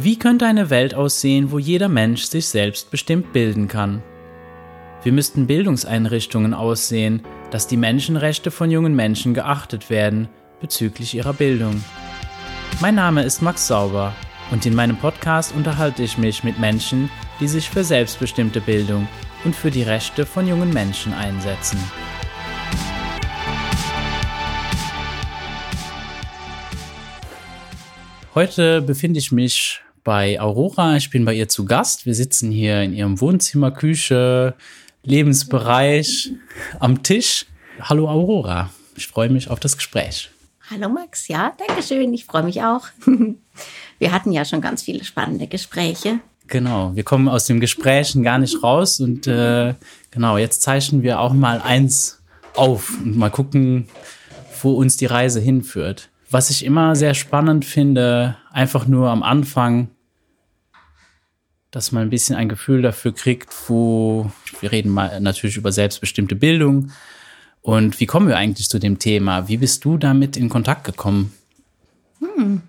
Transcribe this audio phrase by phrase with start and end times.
[0.00, 4.00] Wie könnte eine Welt aussehen, wo jeder Mensch sich selbst bestimmt bilden kann?
[5.02, 10.28] Wie müssten Bildungseinrichtungen aussehen, dass die Menschenrechte von jungen Menschen geachtet werden
[10.60, 11.82] bezüglich ihrer Bildung?
[12.80, 14.14] Mein Name ist Max Sauber
[14.52, 19.08] und in meinem Podcast unterhalte ich mich mit Menschen, die sich für selbstbestimmte Bildung
[19.44, 21.80] und für die Rechte von jungen Menschen einsetzen.
[28.36, 30.96] Heute befinde ich mich bei Aurora.
[30.96, 32.06] Ich bin bei ihr zu Gast.
[32.06, 34.54] Wir sitzen hier in ihrem Wohnzimmer, Küche,
[35.02, 36.32] Lebensbereich
[36.80, 37.44] am Tisch.
[37.78, 38.70] Hallo Aurora.
[38.96, 40.30] Ich freue mich auf das Gespräch.
[40.70, 42.14] Hallo Max, ja, danke schön.
[42.14, 42.86] Ich freue mich auch.
[43.98, 46.20] Wir hatten ja schon ganz viele spannende Gespräche.
[46.46, 49.74] Genau, wir kommen aus den Gesprächen gar nicht raus und äh,
[50.10, 52.22] genau, jetzt zeichnen wir auch mal eins
[52.54, 53.88] auf und mal gucken,
[54.62, 56.08] wo uns die Reise hinführt.
[56.30, 59.88] Was ich immer sehr spannend finde, einfach nur am Anfang,
[61.70, 64.30] dass man ein bisschen ein Gefühl dafür kriegt, wo
[64.60, 66.92] wir reden mal natürlich über selbstbestimmte Bildung.
[67.60, 69.48] Und wie kommen wir eigentlich zu dem Thema?
[69.48, 71.32] Wie bist du damit in Kontakt gekommen?
[72.20, 72.62] Hm.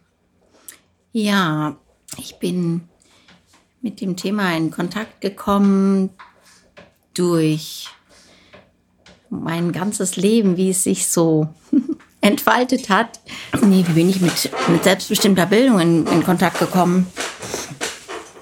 [1.14, 1.78] Ja,
[2.18, 2.82] ich bin
[3.82, 6.10] mit dem Thema in Kontakt gekommen
[7.14, 7.88] durch
[9.30, 11.54] mein ganzes Leben, wie es sich so
[12.22, 13.20] entfaltet hat.
[13.62, 17.08] Nee, wie bin ich mit, mit selbstbestimmter Bildung in, in Kontakt gekommen?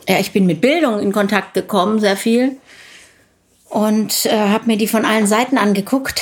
[0.08, 2.58] Ja, ich bin mit Bildung in Kontakt gekommen, sehr viel.
[3.70, 6.22] Und äh, habe mir die von allen Seiten angeguckt.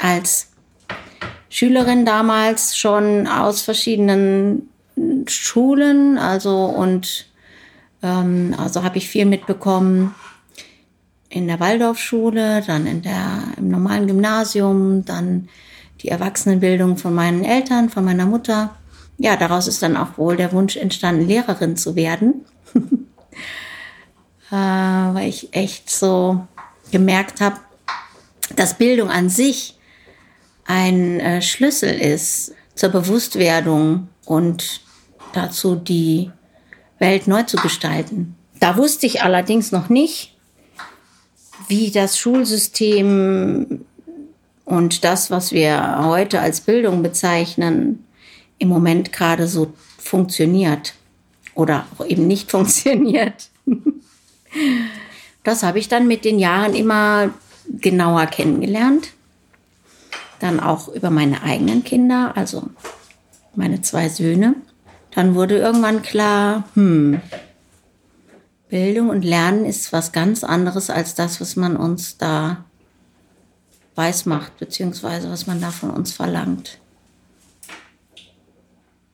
[0.00, 0.48] Als
[1.50, 4.68] Schülerin damals schon aus verschiedenen
[5.26, 6.16] Schulen.
[6.16, 7.26] Also und
[8.04, 10.14] ähm, also habe ich viel mitbekommen
[11.28, 15.48] in der Waldorfschule, dann in der, im normalen Gymnasium, dann
[16.02, 18.76] die Erwachsenenbildung von meinen Eltern, von meiner Mutter.
[19.18, 22.44] Ja, daraus ist dann auch wohl der Wunsch entstanden, Lehrerin zu werden.
[24.50, 26.46] äh, weil ich echt so
[26.90, 27.56] gemerkt habe,
[28.56, 29.78] dass Bildung an sich
[30.64, 34.80] ein äh, Schlüssel ist zur Bewusstwerdung und
[35.32, 36.30] dazu, die
[36.98, 38.36] Welt neu zu gestalten.
[38.60, 40.36] Da wusste ich allerdings noch nicht,
[41.68, 43.84] wie das Schulsystem
[44.64, 48.04] und das, was wir heute als Bildung bezeichnen,
[48.58, 50.94] im Moment gerade so funktioniert
[51.54, 53.50] oder eben nicht funktioniert.
[55.44, 57.30] Das habe ich dann mit den Jahren immer
[57.68, 59.12] genauer kennengelernt.
[60.40, 62.68] Dann auch über meine eigenen Kinder, also
[63.54, 64.54] meine zwei Söhne.
[65.10, 67.20] Dann wurde irgendwann klar, hm,
[68.68, 72.64] Bildung und Lernen ist was ganz anderes als das, was man uns da
[73.94, 76.78] weiß macht, beziehungsweise was man da von uns verlangt.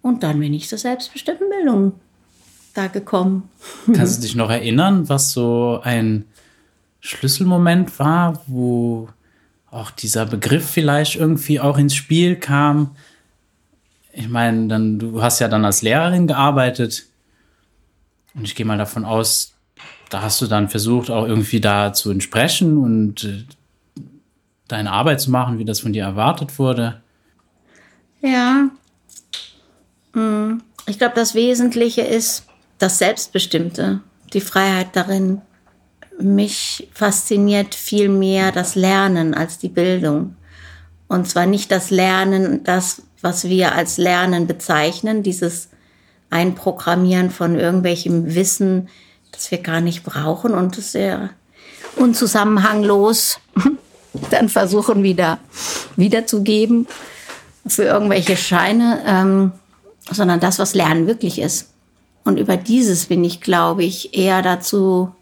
[0.02, 1.92] Und dann bin ich zur selbstbestimmten Bildung
[2.74, 3.48] da gekommen.
[3.94, 6.26] Kannst du dich noch erinnern, was so ein
[7.00, 9.08] Schlüsselmoment war, wo
[9.70, 12.96] auch dieser Begriff vielleicht irgendwie auch ins Spiel kam?
[14.12, 17.06] Ich meine, dann, du hast ja dann als Lehrerin gearbeitet.
[18.34, 19.54] Und ich gehe mal davon aus,
[20.10, 23.44] da hast du dann versucht, auch irgendwie da zu entsprechen und äh,
[24.68, 27.00] deine Arbeit zu machen, wie das von dir erwartet wurde?
[28.20, 28.70] Ja.
[30.12, 30.62] Hm.
[30.86, 32.46] Ich glaube, das Wesentliche ist
[32.84, 34.00] das Selbstbestimmte,
[34.34, 35.40] die Freiheit darin.
[36.20, 40.36] Mich fasziniert viel mehr das Lernen als die Bildung.
[41.08, 45.70] Und zwar nicht das Lernen, das, was wir als Lernen bezeichnen, dieses
[46.28, 48.90] Einprogrammieren von irgendwelchem Wissen,
[49.32, 51.30] das wir gar nicht brauchen und das sehr
[51.96, 53.40] unzusammenhanglos
[54.30, 55.38] dann versuchen wieder
[55.96, 56.86] wiederzugeben
[57.66, 59.52] für irgendwelche Scheine, ähm,
[60.10, 61.70] sondern das, was Lernen wirklich ist.
[62.24, 65.14] Und über dieses bin ich, glaube ich, eher dazu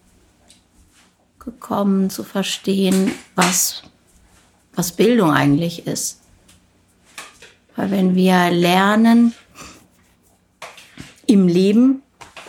[1.41, 3.83] gekommen zu verstehen, was,
[4.75, 6.21] was Bildung eigentlich ist.
[7.75, 9.35] Weil wenn wir lernen
[11.27, 12.03] im Leben,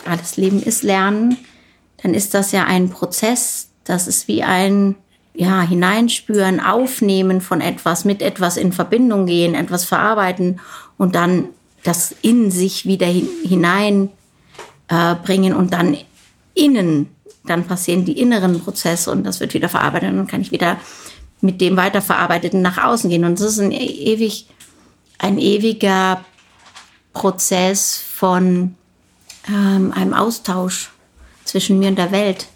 [0.05, 1.37] alles Leben ist Lernen,
[2.03, 4.95] dann ist das ja ein Prozess, das ist wie ein
[5.33, 10.59] ja, hineinspüren, aufnehmen von etwas, mit etwas in Verbindung gehen, etwas verarbeiten
[10.99, 11.49] und dann
[11.81, 14.22] das in sich wieder hineinbringen
[14.93, 15.97] äh, und dann
[16.53, 17.09] innen,
[17.45, 20.77] dann passieren die inneren Prozesse und das wird wieder verarbeitet und dann kann ich wieder
[21.41, 23.25] mit dem weiterverarbeiteten nach außen gehen.
[23.25, 24.47] Und das ist ein e-, ewig,
[25.17, 26.23] ein ewiger
[27.11, 28.75] Prozess von
[29.47, 30.91] ähm, einem Austausch
[31.43, 32.47] zwischen mir und der Welt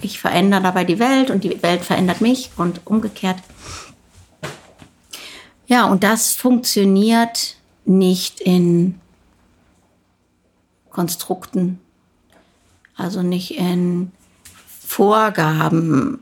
[0.00, 3.36] ich verändere dabei die Welt und die Welt verändert mich und umgekehrt.
[5.66, 9.00] Ja, und das funktioniert nicht in
[10.96, 11.78] Konstrukten
[12.96, 14.12] Also nicht in
[14.80, 16.20] Vorgaben,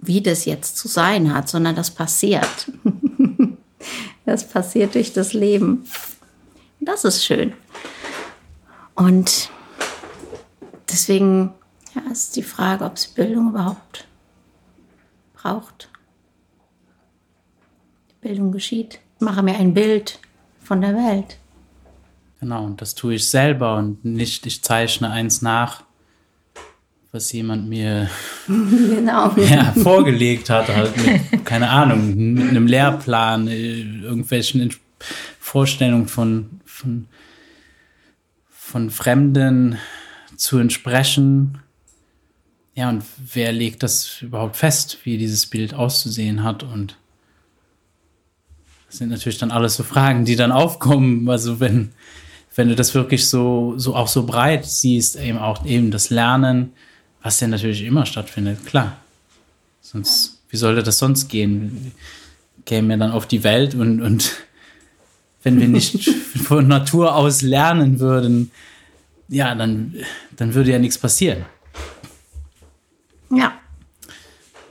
[0.00, 2.72] wie das jetzt zu sein hat, sondern das passiert.
[4.24, 5.84] das passiert durch das Leben.
[6.80, 7.52] Das ist schön.
[8.94, 9.50] Und
[10.90, 11.52] deswegen
[11.94, 14.08] ja, ist die Frage, ob es Bildung überhaupt
[15.34, 15.90] braucht.
[18.22, 19.00] Bildung geschieht.
[19.16, 20.18] Ich mache mir ein Bild
[20.64, 21.36] von der Welt.
[22.46, 25.82] Genau, und das tue ich selber und nicht, ich zeichne eins nach,
[27.10, 28.08] was jemand mir
[28.46, 29.34] genau.
[29.36, 34.72] ja, vorgelegt hat, halt mit, keine Ahnung, mit einem Lehrplan, äh, irgendwelchen
[35.40, 37.08] Vorstellungen von, von,
[38.48, 39.78] von Fremden
[40.36, 41.58] zu entsprechen.
[42.76, 43.02] Ja, und
[43.32, 46.62] wer legt das überhaupt fest, wie dieses Bild auszusehen hat?
[46.62, 46.96] Und
[48.86, 51.28] das sind natürlich dann alles so Fragen, die dann aufkommen.
[51.28, 51.90] Also wenn,
[52.56, 56.72] wenn du das wirklich so, so auch so breit siehst, eben auch eben das Lernen,
[57.22, 58.96] was ja natürlich immer stattfindet, klar.
[59.82, 61.92] Sonst, wie sollte das sonst gehen?
[62.64, 64.32] Kämen wir dann auf die Welt und, und
[65.42, 66.08] wenn wir nicht
[66.44, 68.50] von Natur aus lernen würden,
[69.28, 69.94] ja, dann,
[70.36, 71.44] dann würde ja nichts passieren.
[73.30, 73.52] Ja.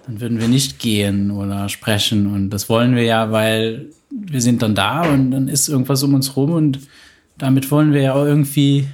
[0.07, 4.61] Dann würden wir nicht gehen oder sprechen und das wollen wir ja, weil wir sind
[4.61, 6.79] dann da und dann ist irgendwas um uns rum und
[7.37, 8.87] damit wollen wir ja auch irgendwie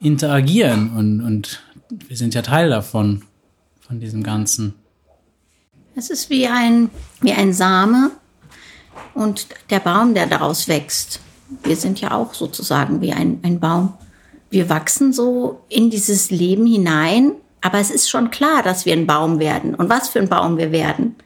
[0.00, 1.62] interagieren und, und
[2.08, 3.22] wir sind ja Teil davon,
[3.80, 4.74] von diesem Ganzen.
[5.94, 6.90] Es ist wie ein,
[7.20, 8.10] wie ein Same
[9.14, 11.20] und der Baum, der daraus wächst.
[11.62, 13.94] Wir sind ja auch sozusagen wie ein, ein Baum.
[14.50, 19.06] Wir wachsen so in dieses Leben hinein, aber es ist schon klar, dass wir ein
[19.06, 21.16] Baum werden und was für ein Baum wir werden.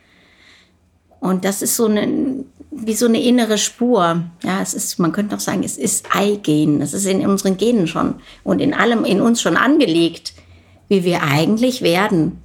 [1.20, 2.44] Und das ist so eine,
[2.86, 4.24] wie so eine innere Spur.
[4.42, 6.80] Ja, es ist, man könnte auch sagen, es ist Eigen.
[6.80, 10.34] Es ist in unseren Genen schon und in allem in uns schon angelegt,
[10.88, 12.38] wie wir eigentlich werden.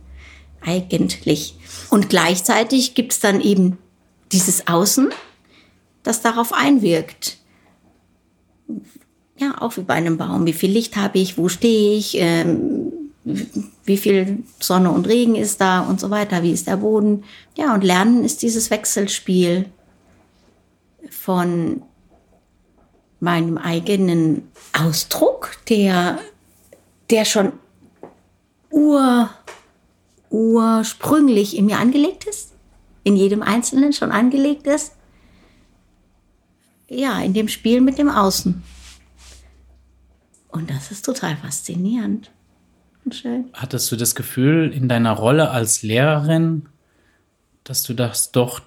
[0.62, 1.56] Eigentlich.
[1.90, 3.78] Und gleichzeitig gibt es dann eben
[4.32, 5.10] dieses Außen,
[6.04, 7.38] das darauf einwirkt.
[9.38, 10.46] Ja, auch wie bei einem Baum.
[10.46, 11.38] Wie viel Licht habe ich?
[11.38, 12.16] Wo stehe ich?
[12.18, 12.92] Ähm,
[13.86, 16.44] wie viel Sonne und Regen ist da und so weiter?
[16.44, 17.24] Wie ist der Boden?
[17.58, 19.66] Ja, und Lernen ist dieses Wechselspiel
[21.14, 21.82] von
[23.20, 26.20] meinem eigenen Ausdruck, der,
[27.10, 27.54] der schon
[28.70, 29.30] ur,
[30.30, 32.54] ursprünglich in mir angelegt ist,
[33.04, 34.94] in jedem Einzelnen schon angelegt ist.
[36.90, 38.62] Ja, in dem Spiel mit dem Außen.
[40.50, 42.30] Und das ist total faszinierend
[43.06, 43.46] und schön.
[43.54, 46.68] Hattest du das Gefühl in deiner Rolle als Lehrerin,
[47.64, 48.62] dass du das doch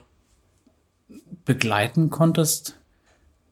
[1.44, 2.76] begleiten konntest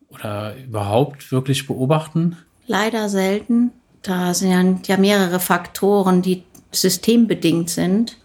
[0.09, 2.37] oder überhaupt wirklich beobachten?
[2.67, 3.73] Leider selten.
[4.03, 8.19] Da sind ja mehrere Faktoren, die systembedingt sind,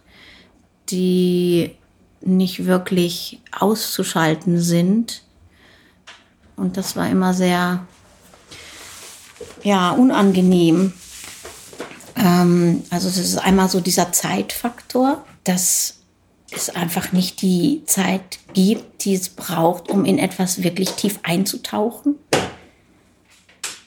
[0.90, 1.74] die
[2.20, 5.22] nicht wirklich auszuschalten sind.
[6.56, 7.86] Und das war immer sehr,
[9.62, 10.92] ja, unangenehm.
[12.16, 15.99] Ähm, also das ist einmal so dieser Zeitfaktor, dass
[16.52, 22.16] es einfach nicht die Zeit gibt, die es braucht, um in etwas wirklich tief einzutauchen.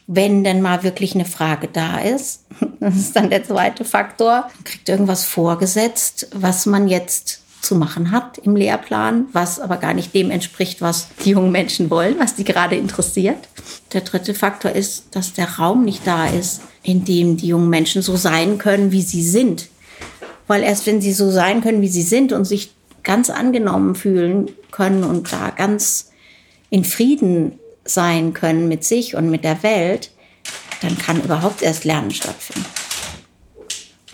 [0.06, 2.46] Wenn denn mal wirklich eine Frage da ist,
[2.80, 8.12] das ist dann der zweite Faktor, man kriegt irgendwas vorgesetzt, was man jetzt zu machen
[8.12, 12.36] hat im Lehrplan, was aber gar nicht dem entspricht, was die jungen Menschen wollen, was
[12.36, 13.48] die gerade interessiert.
[13.94, 18.02] Der dritte Faktor ist, dass der Raum nicht da ist, in dem die jungen Menschen
[18.02, 19.70] so sein können, wie sie sind
[20.48, 22.72] weil erst wenn sie so sein können, wie sie sind und sich
[23.04, 26.12] ganz angenommen fühlen können und da ganz
[26.70, 30.12] in Frieden sein können mit sich und mit der Welt,
[30.82, 32.66] dann kann überhaupt erst Lernen stattfinden.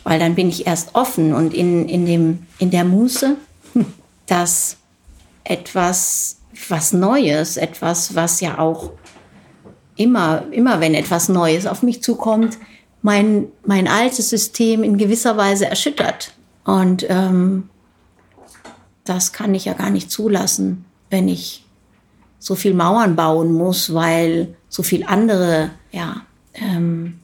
[0.04, 3.38] Weil dann bin ich erst offen und in, in, dem, in der Muße,
[4.28, 4.78] dass
[5.44, 8.92] etwas, was Neues, etwas, was ja auch
[9.96, 12.58] immer, immer wenn etwas Neues auf mich zukommt,
[13.02, 16.34] mein, mein altes System in gewisser Weise erschüttert.
[16.66, 17.70] Und ähm,
[19.04, 21.66] das kann ich ja gar nicht zulassen, wenn ich
[22.40, 26.22] so viel Mauern bauen muss, weil so viel andere ja,
[26.54, 27.20] ähm,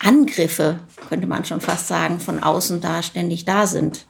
[0.00, 4.06] Angriffe, könnte man schon fast sagen, von außen da ständig da sind.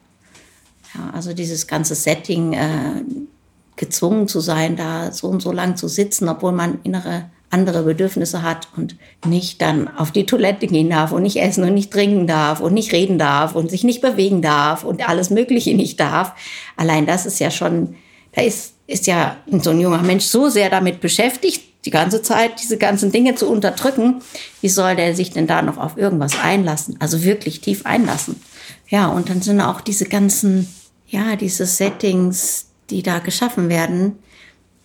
[0.95, 3.02] Ja, also dieses ganze Setting, äh,
[3.76, 8.42] gezwungen zu sein, da so und so lang zu sitzen, obwohl man innere andere Bedürfnisse
[8.42, 12.26] hat und nicht dann auf die Toilette gehen darf und nicht essen und nicht trinken
[12.26, 16.32] darf und nicht reden darf und sich nicht bewegen darf und alles Mögliche nicht darf.
[16.76, 17.97] Allein das ist ja schon,
[18.32, 22.62] da ist, ist ja so ein junger Mensch so sehr damit beschäftigt, die ganze Zeit
[22.62, 24.23] diese ganzen Dinge zu unterdrücken,
[24.62, 26.97] wie soll der sich denn da noch auf irgendwas einlassen?
[27.00, 28.40] Also wirklich tief einlassen.
[28.88, 30.73] Ja, und dann sind auch diese ganzen,
[31.06, 34.18] ja, diese Settings, die da geschaffen werden,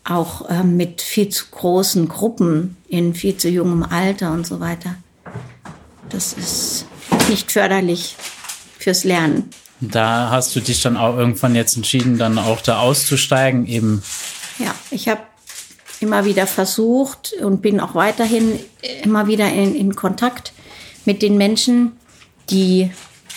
[0.09, 4.95] auch äh, mit viel zu großen Gruppen in viel zu jungem Alter und so weiter.
[6.09, 6.85] Das ist
[7.29, 8.15] nicht förderlich
[8.79, 9.49] fürs Lernen.
[9.79, 14.01] Da hast du dich dann auch irgendwann jetzt entschieden, dann auch da auszusteigen, eben.
[14.57, 15.21] Ja, ich habe
[15.99, 18.59] immer wieder versucht und bin auch weiterhin
[19.03, 20.53] immer wieder in, in Kontakt
[21.05, 21.93] mit den Menschen,
[22.49, 22.91] die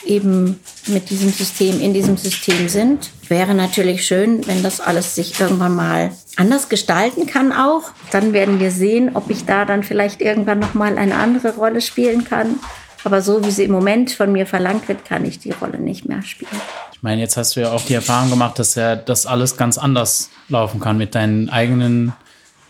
[0.05, 3.11] eben mit diesem System, in diesem System sind.
[3.29, 7.91] Wäre natürlich schön, wenn das alles sich irgendwann mal anders gestalten kann auch.
[8.11, 11.81] Dann werden wir sehen, ob ich da dann vielleicht irgendwann noch mal eine andere Rolle
[11.81, 12.59] spielen kann.
[13.05, 16.07] Aber so wie sie im Moment von mir verlangt wird, kann ich die Rolle nicht
[16.07, 16.51] mehr spielen.
[16.93, 19.79] Ich meine, jetzt hast du ja auch die Erfahrung gemacht, dass ja das alles ganz
[19.79, 22.13] anders laufen kann mit deinen eigenen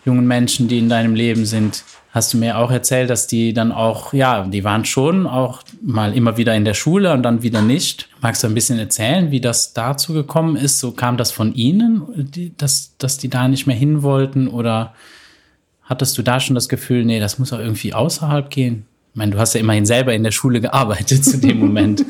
[0.05, 1.83] jungen Menschen, die in deinem Leben sind.
[2.13, 6.13] Hast du mir auch erzählt, dass die dann auch, ja, die waren schon auch mal
[6.13, 8.09] immer wieder in der Schule und dann wieder nicht.
[8.21, 10.81] Magst du ein bisschen erzählen, wie das dazu gekommen ist?
[10.81, 14.49] So kam das von ihnen, dass, dass die da nicht mehr hin wollten?
[14.49, 14.93] Oder
[15.85, 18.87] hattest du da schon das Gefühl, nee, das muss auch irgendwie außerhalb gehen?
[19.13, 22.05] Ich meine, du hast ja immerhin selber in der Schule gearbeitet zu dem Moment.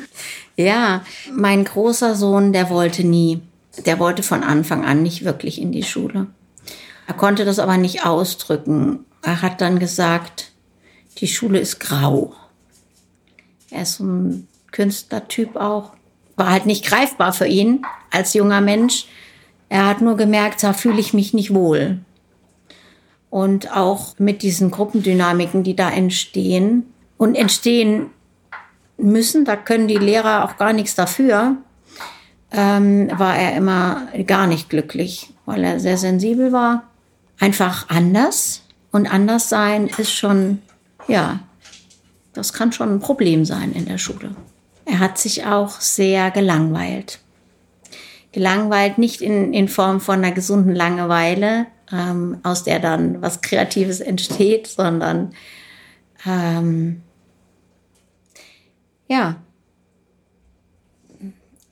[0.57, 1.02] ja,
[1.37, 3.40] mein großer Sohn, der wollte nie.
[3.85, 6.26] Der wollte von Anfang an nicht wirklich in die Schule.
[7.07, 9.00] Er konnte das aber nicht ausdrücken.
[9.23, 10.53] Er hat dann gesagt,
[11.19, 12.35] die Schule ist grau.
[13.71, 15.93] Er ist ein Künstlertyp auch.
[16.37, 19.07] War halt nicht greifbar für ihn als junger Mensch.
[19.69, 22.00] Er hat nur gemerkt, da fühle ich mich nicht wohl
[23.31, 28.11] und auch mit diesen Gruppendynamiken, die da entstehen und entstehen
[28.99, 31.57] müssen, da können die Lehrer auch gar nichts dafür,
[32.53, 36.83] ähm, war er immer gar nicht glücklich, weil er sehr sensibel war.
[37.39, 40.62] Einfach anders und anders sein ist schon,
[41.09, 41.40] ja,
[42.32, 44.35] das kann schon ein Problem sein in der Schule.
[44.85, 47.20] Er hat sich auch sehr gelangweilt.
[48.32, 54.00] Gelangweilt nicht in, in Form von einer gesunden Langeweile, ähm, aus der dann was Kreatives
[54.00, 55.35] entsteht, sondern
[56.26, 57.02] ähm,
[59.09, 59.37] ja,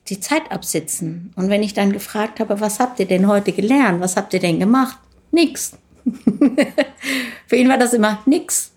[0.07, 1.31] die Zeit absitzen.
[1.35, 4.01] Und wenn ich dann gefragt habe, was habt ihr denn heute gelernt?
[4.01, 4.97] Was habt ihr denn gemacht?
[5.31, 5.77] Nix.
[7.47, 8.71] Für ihn war das immer nix.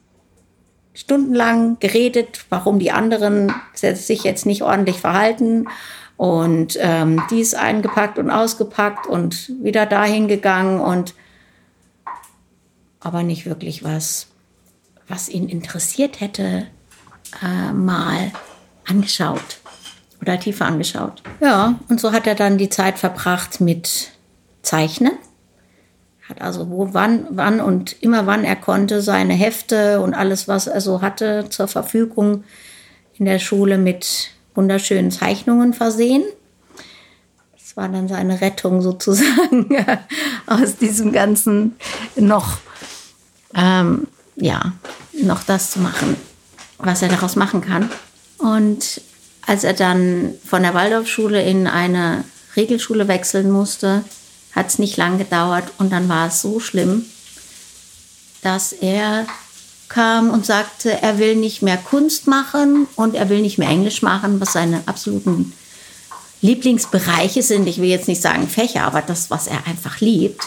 [0.94, 5.66] Stundenlang geredet, warum die anderen sich jetzt nicht ordentlich verhalten
[6.16, 11.14] und ähm, dies eingepackt und ausgepackt und wieder dahin gegangen und
[13.00, 14.28] aber nicht wirklich was,
[15.08, 16.66] was ihn interessiert hätte,
[17.42, 18.30] äh, mal
[18.86, 19.60] angeschaut
[20.20, 21.22] oder tiefer angeschaut.
[21.40, 24.12] Ja, und so hat er dann die Zeit verbracht mit
[24.62, 25.12] Zeichnen.
[26.28, 30.66] Hat also wo, wann, wann und immer wann er konnte seine Hefte und alles, was
[30.66, 32.44] er so hatte, zur Verfügung
[33.14, 36.22] in der Schule mit wunderschönen Zeichnungen versehen.
[37.52, 39.68] Das war dann seine Rettung sozusagen
[40.46, 41.76] aus diesem ganzen
[42.16, 42.58] noch
[43.54, 44.72] ähm, ja,
[45.12, 46.16] noch das zu machen,
[46.78, 47.90] was er daraus machen kann.
[48.38, 49.00] Und
[49.46, 52.24] als er dann von der Waldorfschule in eine
[52.56, 54.04] Regelschule wechseln musste,
[54.54, 57.06] hat es nicht lang gedauert und dann war es so schlimm,
[58.42, 59.26] dass er
[59.88, 64.02] kam und sagte, er will nicht mehr Kunst machen und er will nicht mehr Englisch
[64.02, 65.52] machen, was seine absoluten
[66.40, 67.66] Lieblingsbereiche sind.
[67.68, 70.42] Ich will jetzt nicht sagen Fächer, aber das, was er einfach liebt.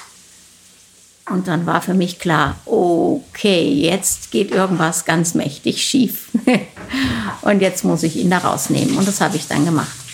[1.29, 6.29] Und dann war für mich klar, okay, jetzt geht irgendwas ganz mächtig schief.
[7.41, 8.97] und jetzt muss ich ihn da rausnehmen.
[8.97, 10.04] Und das habe ich dann gemacht.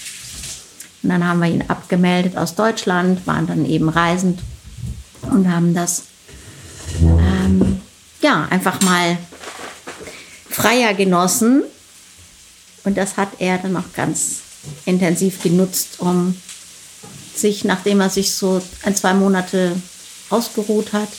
[1.03, 4.39] Und dann haben wir ihn abgemeldet aus Deutschland, waren dann eben reisend
[5.24, 6.03] und haben das
[7.01, 7.81] ähm,
[8.22, 9.17] ja einfach mal
[10.50, 11.63] freier genossen.
[12.84, 14.41] Und das hat er dann auch ganz
[14.86, 16.36] intensiv genutzt, um
[17.36, 19.75] sich, nachdem er sich so ein, zwei Monate
[20.29, 21.10] ausgeruht hat,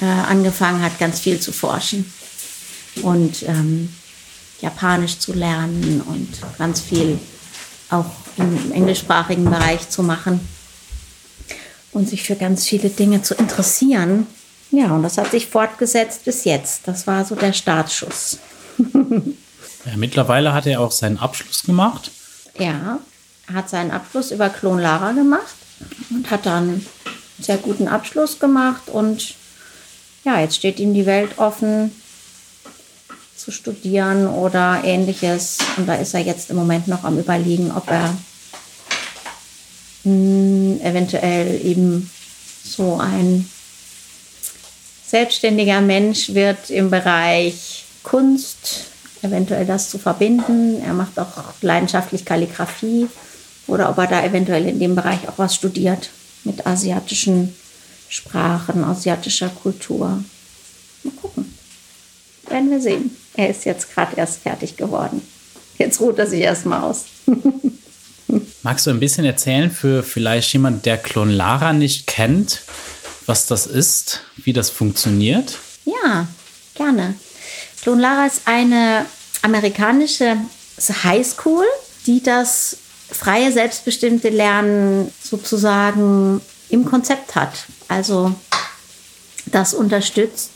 [0.00, 2.12] äh, angefangen hat, ganz viel zu forschen
[3.02, 3.92] und ähm,
[4.60, 7.18] Japanisch zu lernen und ganz viel
[7.92, 8.06] auch
[8.36, 10.40] im englischsprachigen Bereich zu machen
[11.92, 14.26] und sich für ganz viele Dinge zu interessieren.
[14.70, 16.88] Ja, und das hat sich fortgesetzt bis jetzt.
[16.88, 18.38] Das war so der Startschuss.
[18.78, 22.10] ja, mittlerweile hat er auch seinen Abschluss gemacht.
[22.58, 22.98] Ja,
[23.48, 25.54] er hat seinen Abschluss über Klon Lara gemacht
[26.10, 26.86] und hat dann
[27.38, 29.34] sehr guten Abschluss gemacht und
[30.24, 31.92] ja, jetzt steht ihm die Welt offen
[33.42, 35.58] zu studieren oder ähnliches.
[35.76, 38.16] Und da ist er jetzt im Moment noch am Überlegen, ob er
[40.04, 42.10] mh, hm, eventuell eben
[42.64, 43.48] so ein
[45.06, 48.86] selbstständiger Mensch wird im Bereich Kunst
[49.22, 50.80] eventuell das zu verbinden.
[50.82, 53.08] Er macht auch leidenschaftlich Kalligrafie
[53.66, 56.10] oder ob er da eventuell in dem Bereich auch was studiert
[56.44, 57.54] mit asiatischen
[58.08, 60.22] Sprachen, asiatischer Kultur.
[61.02, 61.54] Mal gucken.
[62.48, 63.16] Werden wir sehen.
[63.34, 65.22] Er ist jetzt gerade erst fertig geworden.
[65.78, 67.06] Jetzt ruht er sich erstmal aus.
[68.62, 72.62] Magst du ein bisschen erzählen für vielleicht jemand, der Klon Lara nicht kennt,
[73.26, 75.58] was das ist, wie das funktioniert?
[75.84, 76.28] Ja,
[76.74, 77.14] gerne.
[77.82, 79.06] Klon Lara ist eine
[79.42, 80.36] amerikanische
[81.02, 81.64] Highschool,
[82.06, 82.76] die das
[83.10, 87.66] freie, selbstbestimmte Lernen sozusagen im Konzept hat.
[87.88, 88.34] Also
[89.46, 90.50] das unterstützt.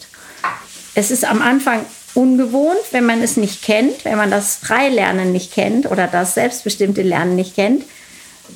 [0.94, 1.84] Es ist am Anfang
[2.16, 7.02] ungewohnt, wenn man es nicht kennt, wenn man das Freilernen nicht kennt oder das selbstbestimmte
[7.02, 7.84] Lernen nicht kennt,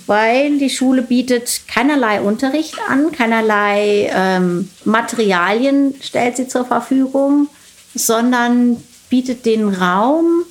[0.07, 7.49] weil die Schule bietet keinerlei Unterricht an, keinerlei ähm, Materialien stellt sie zur Verfügung,
[7.95, 10.45] sondern bietet den Raum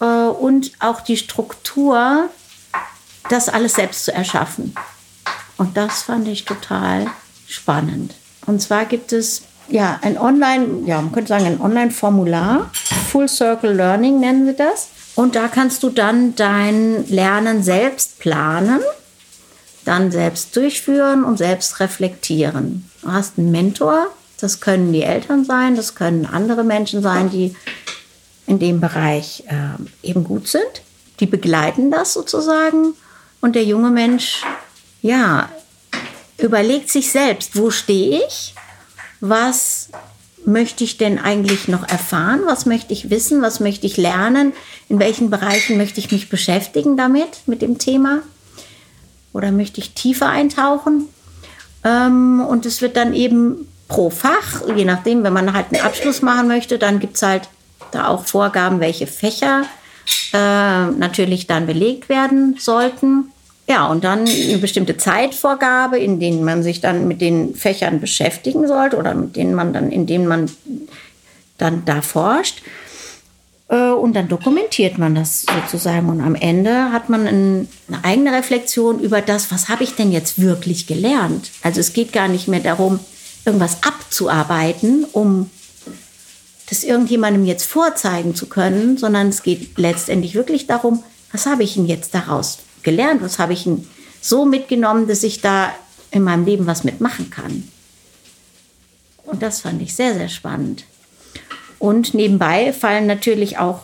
[0.00, 2.28] äh, und auch die Struktur,
[3.30, 4.74] das alles selbst zu erschaffen.
[5.56, 7.06] Und das fand ich total
[7.48, 8.14] spannend.
[8.46, 12.70] Und zwar gibt es ja ein Online, ja, man könnte sagen ein Online-Formular,
[13.10, 14.88] Full Circle Learning nennen sie das.
[15.14, 18.80] Und da kannst du dann dein Lernen selbst planen,
[19.84, 22.88] dann selbst durchführen und selbst reflektieren.
[23.02, 24.06] Du hast einen Mentor,
[24.40, 27.54] das können die Eltern sein, das können andere Menschen sein, die
[28.46, 30.82] in dem Bereich äh, eben gut sind.
[31.18, 32.94] Die begleiten das sozusagen.
[33.40, 34.42] Und der junge Mensch,
[35.02, 35.48] ja,
[36.38, 38.54] überlegt sich selbst, wo stehe ich?
[39.20, 39.90] Was
[40.44, 42.40] möchte ich denn eigentlich noch erfahren?
[42.46, 43.42] Was möchte ich wissen?
[43.42, 44.52] Was möchte ich lernen?
[44.88, 48.20] In welchen Bereichen möchte ich mich beschäftigen damit, mit dem Thema?
[49.32, 51.06] Oder möchte ich tiefer eintauchen?
[51.84, 56.22] Ähm, und es wird dann eben pro Fach, je nachdem, wenn man halt einen Abschluss
[56.22, 57.48] machen möchte, dann gibt es halt
[57.90, 59.64] da auch Vorgaben, welche Fächer
[60.32, 63.32] äh, natürlich dann belegt werden sollten.
[63.70, 68.66] Ja, und dann eine bestimmte Zeitvorgabe, in denen man sich dann mit den Fächern beschäftigen
[68.66, 70.50] sollte oder mit denen man dann, in denen man
[71.56, 72.62] dann da forscht.
[73.68, 76.08] Äh, und dann dokumentiert man das sozusagen.
[76.08, 77.68] Und am Ende hat man eine
[78.02, 81.52] eigene Reflexion über das, was habe ich denn jetzt wirklich gelernt.
[81.62, 82.98] Also es geht gar nicht mehr darum,
[83.44, 85.48] irgendwas abzuarbeiten, um
[86.68, 91.74] das irgendjemandem jetzt vorzeigen zu können, sondern es geht letztendlich wirklich darum, was habe ich
[91.74, 93.68] denn jetzt daraus gelernt, was habe ich
[94.20, 95.72] so mitgenommen, dass ich da
[96.10, 97.68] in meinem Leben was mitmachen kann.
[99.24, 100.84] Und das fand ich sehr, sehr spannend.
[101.78, 103.82] Und nebenbei fallen natürlich auch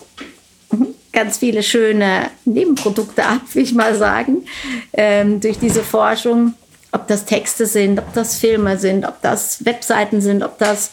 [1.13, 4.45] ganz viele schöne Nebenprodukte ab, will ich mal sagen,
[4.93, 6.55] ähm, durch diese Forschung
[6.97, 10.91] ob das Texte sind, ob das Filme sind, ob das Webseiten sind, ob das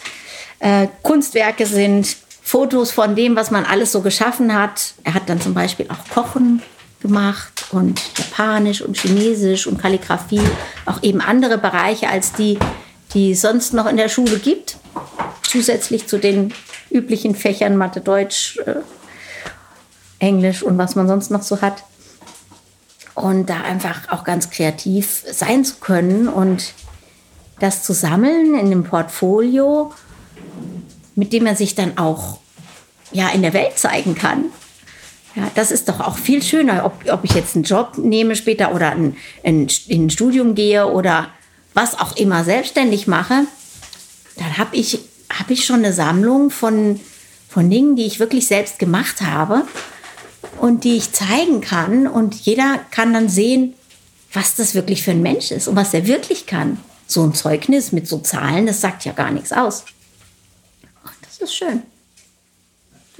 [0.59, 4.95] äh, Kunstwerke sind, Fotos von dem, was man alles so geschaffen hat.
[5.05, 6.61] Er hat dann zum Beispiel auch Kochen
[7.03, 10.41] gemacht und Japanisch und Chinesisch und Kalligrafie,
[10.85, 12.57] auch eben andere Bereiche als die,
[13.13, 14.77] die es sonst noch in der Schule gibt,
[15.43, 16.51] zusätzlich zu den
[16.89, 18.77] üblichen Fächern Mathe, Deutsch, äh,
[20.17, 21.83] Englisch und was man sonst noch so hat
[23.13, 26.73] und da einfach auch ganz kreativ sein zu können und
[27.59, 29.91] das zu sammeln in einem Portfolio,
[31.15, 32.39] mit dem man sich dann auch
[33.11, 34.45] ja, in der Welt zeigen kann.
[35.35, 38.73] Ja, das ist doch auch viel schöner, ob, ob ich jetzt einen Job nehme später
[38.73, 41.29] oder ein, ein, in ein Studium gehe oder
[41.73, 43.45] was auch immer selbstständig mache.
[44.37, 44.99] Dann habe ich,
[45.31, 46.99] hab ich schon eine Sammlung von,
[47.49, 49.63] von Dingen, die ich wirklich selbst gemacht habe
[50.59, 52.05] und die ich zeigen kann.
[52.05, 53.73] Und jeder kann dann sehen,
[54.33, 56.79] was das wirklich für ein Mensch ist und was er wirklich kann.
[57.07, 59.85] So ein Zeugnis mit so Zahlen, das sagt ja gar nichts aus.
[61.21, 61.83] Das ist schön.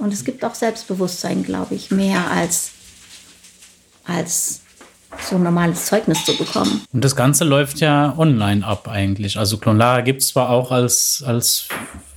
[0.04, 2.70] Und es gibt auch Selbstbewusstsein, glaube ich, mehr als,
[4.04, 4.60] als
[5.28, 6.84] so ein normales Zeugnis zu bekommen.
[6.92, 9.38] Und das Ganze läuft ja online ab eigentlich.
[9.38, 11.68] Also Klonlara gibt es zwar auch als, als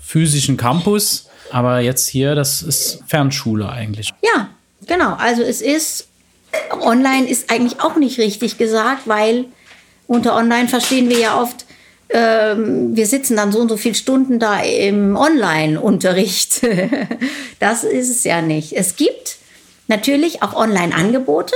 [0.01, 4.09] physischen Campus, aber jetzt hier, das ist Fernschule eigentlich.
[4.21, 4.49] Ja,
[4.87, 6.07] Genau, also es ist,
[6.71, 9.45] online ist eigentlich auch nicht richtig gesagt, weil
[10.07, 11.65] unter online verstehen wir ja oft,
[12.09, 16.61] ähm, wir sitzen dann so und so viele Stunden da im Online-Unterricht.
[17.59, 18.73] das ist es ja nicht.
[18.73, 19.37] Es gibt
[19.87, 21.53] natürlich auch Online-Angebote,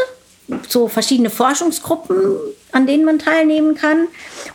[0.68, 2.18] so verschiedene Forschungsgruppen,
[2.72, 4.08] an denen man teilnehmen kann.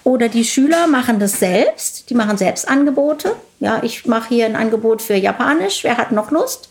[0.04, 3.34] Oder die Schüler machen das selbst, die machen selbst Angebote.
[3.60, 6.68] Ja, ich mache hier ein Angebot für Japanisch, wer hat noch Lust?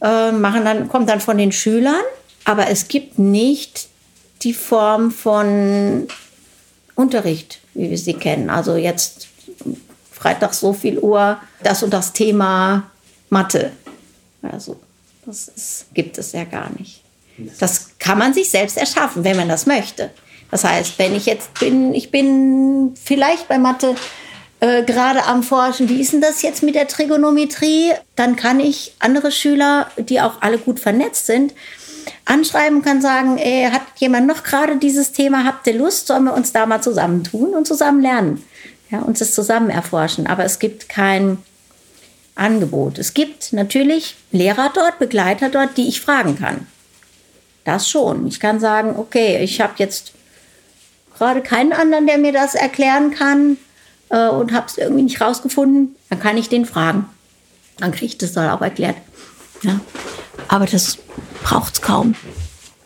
[0.00, 2.02] äh, machen dann, kommt dann von den Schülern,
[2.44, 3.88] aber es gibt nicht
[4.42, 6.08] die Form von
[6.94, 8.50] Unterricht, wie wir sie kennen.
[8.50, 9.28] Also jetzt
[10.12, 12.90] Freitag so viel Uhr, das und das Thema
[13.30, 13.72] Mathe.
[14.42, 14.76] Also,
[15.24, 17.02] das ist, gibt es ja gar nicht.
[17.60, 20.10] Das kann man sich selbst erschaffen, wenn man das möchte.
[20.50, 23.94] Das heißt, wenn ich jetzt bin, ich bin vielleicht bei Mathe
[24.60, 27.92] äh, gerade am Forschen, wie ist denn das jetzt mit der Trigonometrie?
[28.16, 31.52] Dann kann ich andere Schüler, die auch alle gut vernetzt sind,
[32.28, 36.34] anschreiben, kann sagen, ey, hat jemand noch gerade dieses Thema, habt ihr Lust, sollen wir
[36.34, 38.44] uns da mal zusammentun und zusammen lernen?
[38.90, 40.26] Ja, uns das zusammen erforschen.
[40.26, 41.38] Aber es gibt kein
[42.34, 42.98] Angebot.
[42.98, 46.66] Es gibt natürlich Lehrer dort, Begleiter dort, die ich fragen kann.
[47.64, 48.26] Das schon.
[48.26, 50.12] Ich kann sagen, okay, ich habe jetzt
[51.16, 53.58] gerade keinen anderen, der mir das erklären kann
[54.08, 55.96] äh, und habe es irgendwie nicht rausgefunden.
[56.08, 57.06] Dann kann ich den fragen.
[57.78, 58.96] Dann kriege ich das dann auch erklärt.
[59.62, 59.80] Ja.
[60.46, 60.98] Aber das
[61.42, 62.14] braucht es kaum.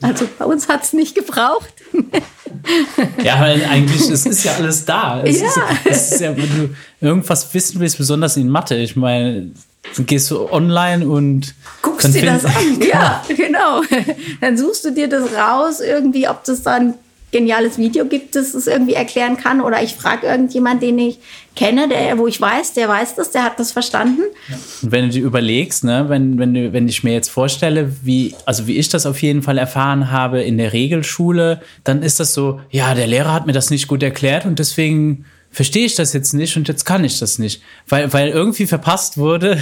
[0.01, 1.73] Also bei uns hat es nicht gebraucht.
[3.23, 5.23] ja, weil eigentlich, es ist ja alles da.
[5.23, 5.47] Es, ja.
[5.47, 9.51] Ist, es ist ja, wenn du irgendwas wissen willst, besonders in Mathe, ich meine,
[9.97, 12.53] dann gehst du online und guckst dir das an.
[12.81, 13.83] Ja, genau.
[14.41, 16.95] Dann suchst du dir das raus, irgendwie, ob das dann
[17.33, 19.61] geniales Video gibt, das es irgendwie erklären kann.
[19.61, 21.18] Oder ich frage irgendjemand, den ich
[21.57, 24.23] kenne, der, wo ich weiß, der weiß das, der hat das verstanden.
[24.83, 28.35] Und wenn du dir überlegst, ne, wenn, wenn, du, wenn ich mir jetzt vorstelle, wie,
[28.45, 32.35] also wie ich das auf jeden Fall erfahren habe in der Regelschule, dann ist das
[32.35, 36.12] so, ja, der Lehrer hat mir das nicht gut erklärt und deswegen verstehe ich das
[36.12, 37.62] jetzt nicht und jetzt kann ich das nicht.
[37.88, 39.59] Weil, weil irgendwie verpasst wurde,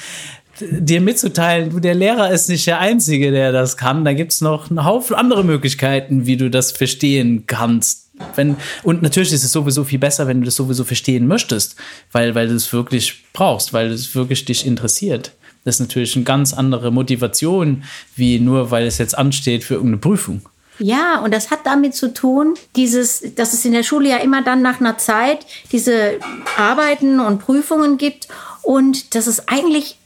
[0.60, 4.04] dir mitzuteilen, du, der Lehrer ist nicht der Einzige, der das kann.
[4.04, 8.10] Da gibt es noch einen Haufen andere Möglichkeiten, wie du das verstehen kannst.
[8.34, 11.76] Wenn, und natürlich ist es sowieso viel besser, wenn du das sowieso verstehen möchtest,
[12.12, 15.32] weil, weil du es wirklich brauchst, weil es wirklich dich interessiert.
[15.64, 17.84] Das ist natürlich eine ganz andere Motivation,
[18.16, 20.42] wie nur weil es jetzt ansteht für irgendeine Prüfung.
[20.78, 24.42] Ja, und das hat damit zu tun, dieses, dass es in der Schule ja immer
[24.42, 26.18] dann nach einer Zeit diese
[26.56, 28.26] Arbeiten und Prüfungen gibt
[28.62, 29.96] und dass es eigentlich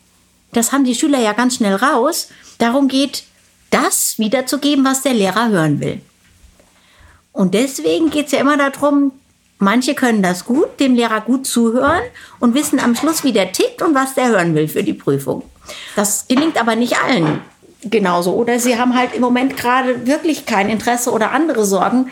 [0.56, 3.24] das haben die Schüler ja ganz schnell raus, darum geht,
[3.70, 6.00] das wiederzugeben, was der Lehrer hören will.
[7.32, 9.12] Und deswegen geht es ja immer darum,
[9.58, 12.02] manche können das gut, dem Lehrer gut zuhören
[12.38, 15.42] und wissen am Schluss, wie der tickt und was der hören will für die Prüfung.
[15.96, 17.40] Das gelingt aber nicht allen
[17.82, 18.32] genauso.
[18.32, 22.10] Oder sie haben halt im Moment gerade wirklich kein Interesse oder andere Sorgen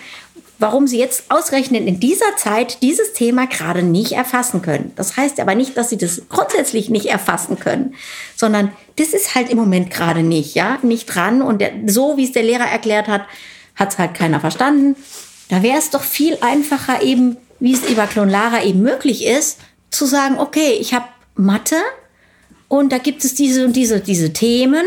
[0.58, 4.92] warum sie jetzt ausrechnen in dieser Zeit dieses Thema gerade nicht erfassen können.
[4.96, 7.94] Das heißt aber nicht, dass sie das grundsätzlich nicht erfassen können,
[8.36, 11.42] sondern das ist halt im Moment gerade nicht, ja, nicht dran.
[11.42, 13.22] Und der, so wie es der Lehrer erklärt hat,
[13.74, 14.96] hat es halt keiner verstanden.
[15.48, 19.58] Da wäre es doch viel einfacher eben, wie es über Klonlara eben möglich ist,
[19.90, 21.76] zu sagen, okay, ich habe Mathe
[22.68, 24.86] und da gibt es diese und diese, diese Themen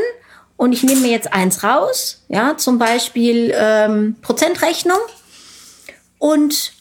[0.55, 4.97] und ich nehme mir jetzt eins raus, ja, zum Beispiel ähm, Prozentrechnung
[6.19, 6.73] und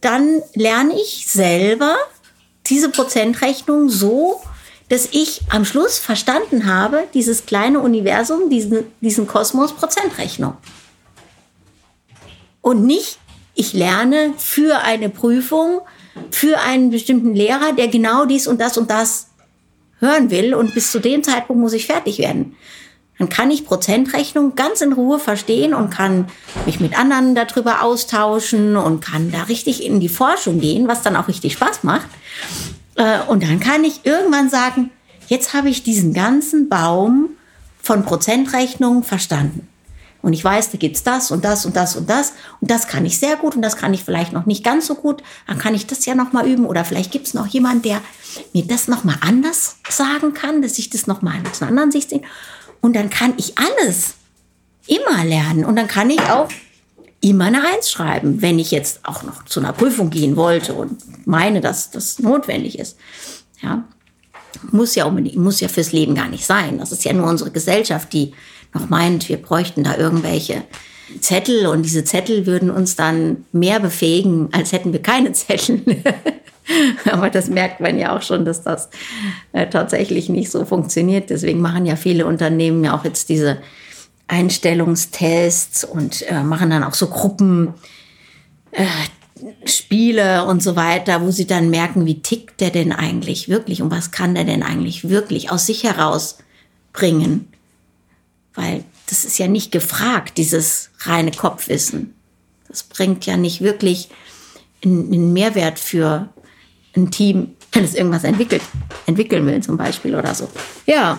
[0.00, 1.96] dann lerne ich selber
[2.66, 4.40] diese Prozentrechnung so,
[4.88, 10.56] dass ich am Schluss verstanden habe, dieses kleine Universum, diesen, diesen Kosmos Prozentrechnung.
[12.60, 13.18] Und nicht,
[13.54, 15.80] ich lerne für eine Prüfung,
[16.30, 19.28] für einen bestimmten Lehrer, der genau dies und das und das
[20.00, 22.56] hören will und bis zu dem Zeitpunkt muss ich fertig werden
[23.18, 26.26] dann kann ich Prozentrechnung ganz in Ruhe verstehen und kann
[26.66, 31.16] mich mit anderen darüber austauschen und kann da richtig in die Forschung gehen, was dann
[31.16, 32.08] auch richtig Spaß macht.
[32.96, 34.90] Äh, und dann kann ich irgendwann sagen,
[35.28, 37.30] jetzt habe ich diesen ganzen Baum
[37.80, 39.68] von Prozentrechnung verstanden.
[40.24, 42.32] Und ich weiß, da gibt's das und das und das und das.
[42.62, 44.94] Und das kann ich sehr gut und das kann ich vielleicht noch nicht ganz so
[44.94, 45.22] gut.
[45.46, 46.64] Dann kann ich das ja noch mal üben.
[46.64, 48.00] Oder vielleicht gibt's noch jemand, der
[48.54, 51.92] mir das noch mal anders sagen kann, dass ich das noch mal aus einer anderen
[51.92, 52.22] Sicht sehe.
[52.84, 54.12] Und dann kann ich alles
[54.86, 55.64] immer lernen.
[55.64, 56.50] Und dann kann ich auch
[57.22, 61.26] immer eine Eins schreiben, wenn ich jetzt auch noch zu einer Prüfung gehen wollte und
[61.26, 62.98] meine, dass das notwendig ist.
[63.62, 63.84] Ja,
[64.70, 66.76] muss ja unbedingt, muss ja fürs Leben gar nicht sein.
[66.76, 68.34] Das ist ja nur unsere Gesellschaft, die
[68.74, 70.62] noch meint, wir bräuchten da irgendwelche
[71.20, 75.82] Zettel und diese Zettel würden uns dann mehr befähigen, als hätten wir keine Zettel.
[77.10, 78.88] Aber das merkt man ja auch schon, dass das
[79.52, 81.30] äh, tatsächlich nicht so funktioniert.
[81.30, 83.58] Deswegen machen ja viele Unternehmen ja auch jetzt diese
[84.28, 87.74] Einstellungstests und äh, machen dann auch so Gruppen.
[88.72, 88.86] Äh,
[89.66, 93.90] Spiele und so weiter, wo sie dann merken, wie tickt der denn eigentlich wirklich und
[93.90, 96.38] was kann der denn eigentlich wirklich aus sich heraus
[96.92, 97.48] bringen.
[98.54, 102.14] Weil das ist ja nicht gefragt, dieses reine Kopfwissen.
[102.68, 104.08] Das bringt ja nicht wirklich
[104.84, 106.28] einen Mehrwert für
[106.96, 108.62] ein Team, wenn es irgendwas entwickelt,
[109.06, 110.48] entwickeln will zum Beispiel oder so.
[110.86, 111.18] Ja,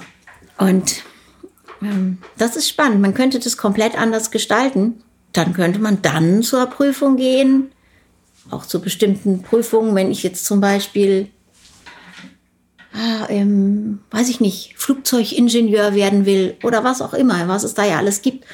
[0.57, 1.03] und
[1.81, 3.01] ähm, das ist spannend.
[3.01, 5.01] Man könnte das komplett anders gestalten.
[5.33, 7.71] Dann könnte man dann zur Prüfung gehen
[8.49, 11.29] auch zu bestimmten Prüfungen, wenn ich jetzt zum Beispiel,
[12.95, 17.83] äh, ähm, weiß ich nicht, Flugzeugingenieur werden will oder was auch immer, was es da
[17.83, 18.45] ja alles gibt,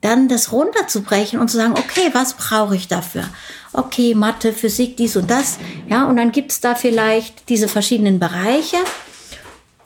[0.00, 3.24] dann das runterzubrechen und zu sagen, okay, was brauche ich dafür?
[3.72, 5.58] Okay, Mathe, Physik, dies und das.
[5.88, 8.76] Ja, und dann gibt es da vielleicht diese verschiedenen Bereiche.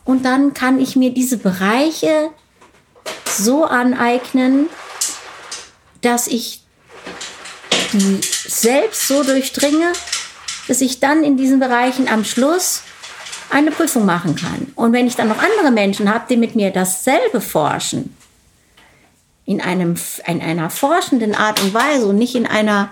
[0.05, 2.31] Und dann kann ich mir diese Bereiche
[3.27, 4.67] so aneignen,
[6.01, 6.65] dass ich
[7.93, 9.93] die selbst so durchdringe,
[10.67, 12.83] dass ich dann in diesen Bereichen am Schluss
[13.51, 14.73] eine Prüfung machen kann.
[14.75, 18.15] Und wenn ich dann noch andere Menschen habe, die mit mir dasselbe forschen,
[19.45, 19.95] in, einem,
[20.27, 22.91] in einer forschenden Art und Weise und nicht in einer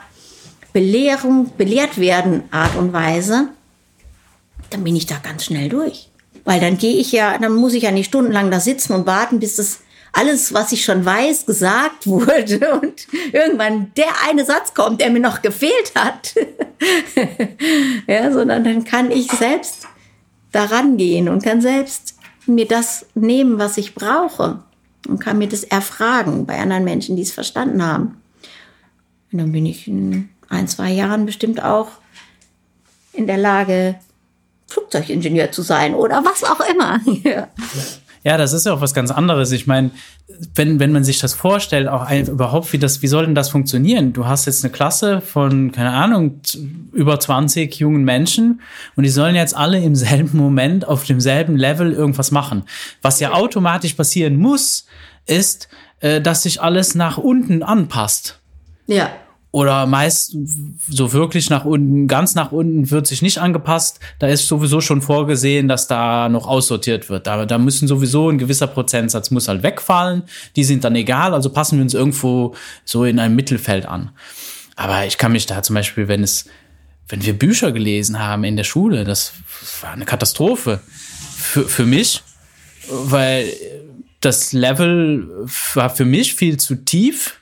[0.73, 3.49] Belehrung, belehrt werden Art und Weise,
[4.71, 6.09] dann bin ich da ganz schnell durch.
[6.45, 9.39] Weil dann gehe ich ja, dann muss ich ja nicht stundenlang da sitzen und warten,
[9.39, 9.81] bis das
[10.13, 15.21] alles, was ich schon weiß, gesagt wurde und irgendwann der eine Satz kommt, der mir
[15.21, 16.35] noch gefehlt hat.
[18.07, 19.87] ja, sondern dann kann ich selbst
[20.57, 22.15] daran gehen und kann selbst
[22.47, 24.61] mir das nehmen, was ich brauche
[25.07, 28.21] und kann mir das erfragen bei anderen Menschen, die es verstanden haben.
[29.31, 31.89] Und dann bin ich in ein, zwei Jahren bestimmt auch
[33.13, 33.97] in der Lage,
[34.69, 37.01] Flugzeugingenieur zu sein oder was auch immer.
[37.23, 37.49] ja.
[38.27, 39.53] Ja, das ist ja auch was ganz anderes.
[39.53, 39.93] Ich meine,
[40.53, 43.51] wenn, wenn man sich das vorstellt, auch ein, überhaupt, wie das, wie soll denn das
[43.51, 44.13] funktionieren?
[44.13, 46.41] Du hast jetzt eine Klasse von, keine Ahnung,
[46.93, 48.63] über 20 jungen Menschen
[48.97, 52.65] und die sollen jetzt alle im selben Moment auf demselben Level irgendwas machen.
[53.01, 54.87] Was ja automatisch passieren muss,
[55.27, 55.69] ist,
[56.01, 58.41] äh, dass sich alles nach unten anpasst.
[58.89, 59.11] Ja
[59.53, 60.37] oder meist
[60.89, 64.01] so wirklich nach unten, ganz nach unten wird sich nicht angepasst.
[64.19, 67.27] Da ist sowieso schon vorgesehen, dass da noch aussortiert wird.
[67.27, 70.25] Da, da müssen sowieso ein gewisser Prozentsatz muss halt wegfallen.
[70.57, 72.55] Die sind dann egal, also passen wir uns irgendwo
[72.85, 74.11] so in einem Mittelfeld an.
[74.75, 76.47] Aber ich kann mich da zum Beispiel, wenn es,
[77.09, 79.33] wenn wir Bücher gelesen haben in der Schule, das
[79.81, 80.81] war eine Katastrophe
[81.37, 82.23] für, für mich,
[82.91, 83.51] weil
[84.21, 87.39] das Level war für mich viel zu tief.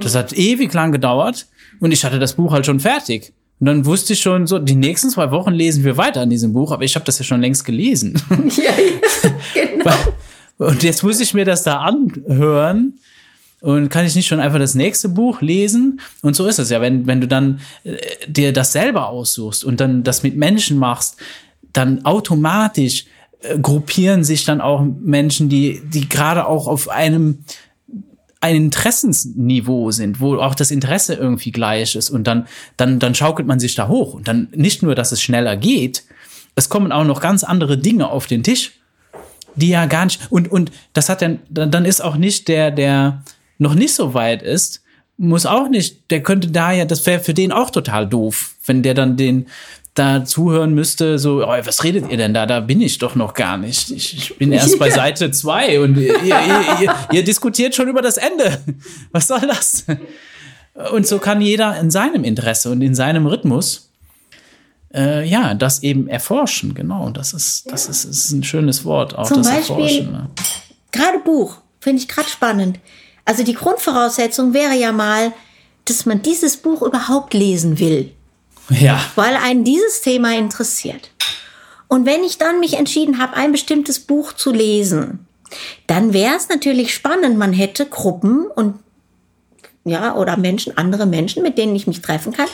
[0.00, 1.46] Das hat ewig lang gedauert.
[1.80, 3.32] Und ich hatte das Buch halt schon fertig.
[3.60, 6.52] Und dann wusste ich schon so, die nächsten zwei Wochen lesen wir weiter an diesem
[6.52, 8.20] Buch, aber ich habe das ja schon längst gelesen.
[8.56, 9.30] Ja, ja
[9.78, 9.94] genau.
[10.58, 12.94] Und jetzt muss ich mir das da anhören
[13.60, 16.00] und kann ich nicht schon einfach das nächste Buch lesen?
[16.22, 19.80] Und so ist es ja, wenn, wenn du dann äh, dir das selber aussuchst und
[19.80, 21.16] dann das mit Menschen machst,
[21.72, 23.06] dann automatisch
[23.40, 27.44] äh, gruppieren sich dann auch Menschen, die, die gerade auch auf einem
[28.42, 33.46] ein Interessensniveau sind, wo auch das Interesse irgendwie gleich ist und dann, dann, dann schaukelt
[33.46, 34.14] man sich da hoch.
[34.14, 36.04] Und dann nicht nur, dass es schneller geht,
[36.56, 38.72] es kommen auch noch ganz andere Dinge auf den Tisch,
[39.54, 43.22] die ja gar nicht, und, und das hat dann, dann ist auch nicht der, der
[43.58, 44.82] noch nicht so weit ist,
[45.18, 48.82] muss auch nicht, der könnte da ja, das wäre für den auch total doof, wenn
[48.82, 49.46] der dann den,
[49.94, 52.46] da zuhören müsste, so, oh, was redet ihr denn da?
[52.46, 53.90] Da bin ich doch noch gar nicht.
[53.90, 56.36] Ich, ich bin erst bei Seite zwei und ihr, ihr,
[56.80, 58.58] ihr, ihr, diskutiert schon über das Ende.
[59.10, 59.84] Was soll das?
[60.92, 63.90] Und so kann jeder in seinem Interesse und in seinem Rhythmus
[64.94, 67.10] äh, ja, das eben erforschen, genau.
[67.10, 70.12] Das ist, das ist, ist ein schönes Wort, auch Zum das Beispiel, Erforschen.
[70.12, 70.30] Ne?
[70.90, 72.78] Gerade Buch, finde ich gerade spannend.
[73.24, 75.32] Also die Grundvoraussetzung wäre ja mal,
[75.84, 78.12] dass man dieses Buch überhaupt lesen will.
[78.80, 79.00] Ja.
[79.14, 81.10] Weil einen dieses Thema interessiert.
[81.88, 85.26] Und wenn ich dann mich entschieden habe, ein bestimmtes Buch zu lesen,
[85.86, 88.76] dann wäre es natürlich spannend, man hätte Gruppen und
[89.84, 92.46] ja, oder Menschen, andere Menschen, mit denen ich mich treffen kann,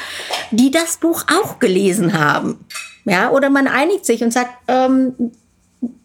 [0.50, 2.64] die das Buch auch gelesen haben.
[3.04, 5.14] Ja, oder man einigt sich und sagt, ähm,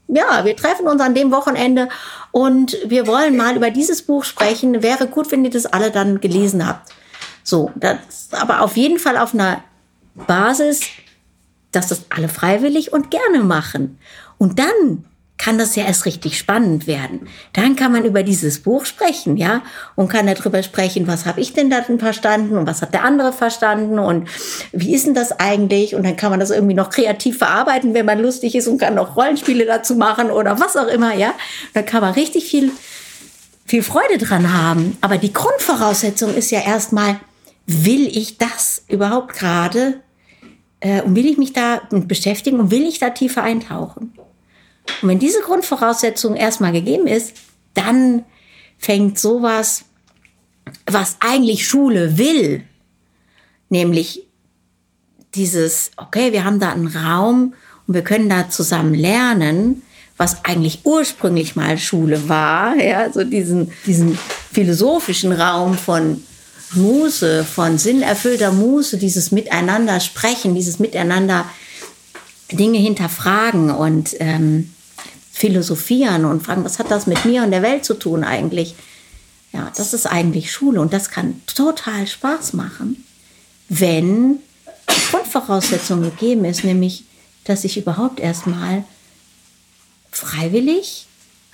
[0.10, 1.89] ja, wir treffen uns an dem Wochenende
[2.32, 4.84] und wir wollen mal über dieses Buch sprechen.
[4.84, 6.91] Wäre gut, wenn ihr das alle dann gelesen habt.
[7.43, 7.97] So, das,
[8.32, 9.63] aber auf jeden Fall auf einer
[10.15, 10.82] Basis,
[11.71, 13.97] dass das alle freiwillig und gerne machen.
[14.38, 15.06] Und dann
[15.38, 17.28] kann das ja erst richtig spannend werden.
[17.52, 19.62] Dann kann man über dieses Buch sprechen, ja,
[19.95, 23.34] und kann darüber sprechen, was habe ich denn da verstanden und was hat der andere
[23.34, 24.30] verstanden und
[24.71, 25.95] wie ist denn das eigentlich?
[25.95, 28.95] Und dann kann man das irgendwie noch kreativ verarbeiten, wenn man lustig ist und kann
[28.95, 31.34] noch Rollenspiele dazu machen oder was auch immer, ja.
[31.73, 32.71] Da kann man richtig viel,
[33.65, 34.97] viel Freude dran haben.
[35.02, 37.19] Aber die Grundvoraussetzung ist ja erstmal,
[37.65, 40.03] will ich das überhaupt gerade
[40.84, 44.13] und will ich mich da beschäftigen und will ich da tiefer eintauchen?
[45.02, 47.34] Und wenn diese Grundvoraussetzung erstmal gegeben ist,
[47.74, 48.26] dann
[48.78, 49.86] fängt sowas,
[50.86, 52.63] was eigentlich Schule will,
[53.69, 54.26] nämlich
[55.36, 57.54] dieses, okay, wir haben da einen Raum
[57.88, 59.82] und wir können da zusammen lernen,
[60.17, 64.17] was eigentlich ursprünglich mal Schule war, ja, so diesen, diesen
[64.52, 66.24] philosophischen Raum von
[66.75, 71.45] Muße, von sinnerfüllter Muße, dieses Miteinander sprechen, dieses Miteinander
[72.51, 74.73] Dinge hinterfragen und ähm,
[75.31, 78.75] philosophieren und fragen, was hat das mit mir und der Welt zu tun eigentlich?
[79.51, 83.05] Ja, das ist eigentlich Schule und das kann total Spaß machen,
[83.69, 84.39] wenn
[84.89, 87.05] die Grundvoraussetzung gegeben ist, nämlich,
[87.43, 88.83] dass ich überhaupt erstmal
[90.12, 91.07] freiwillig,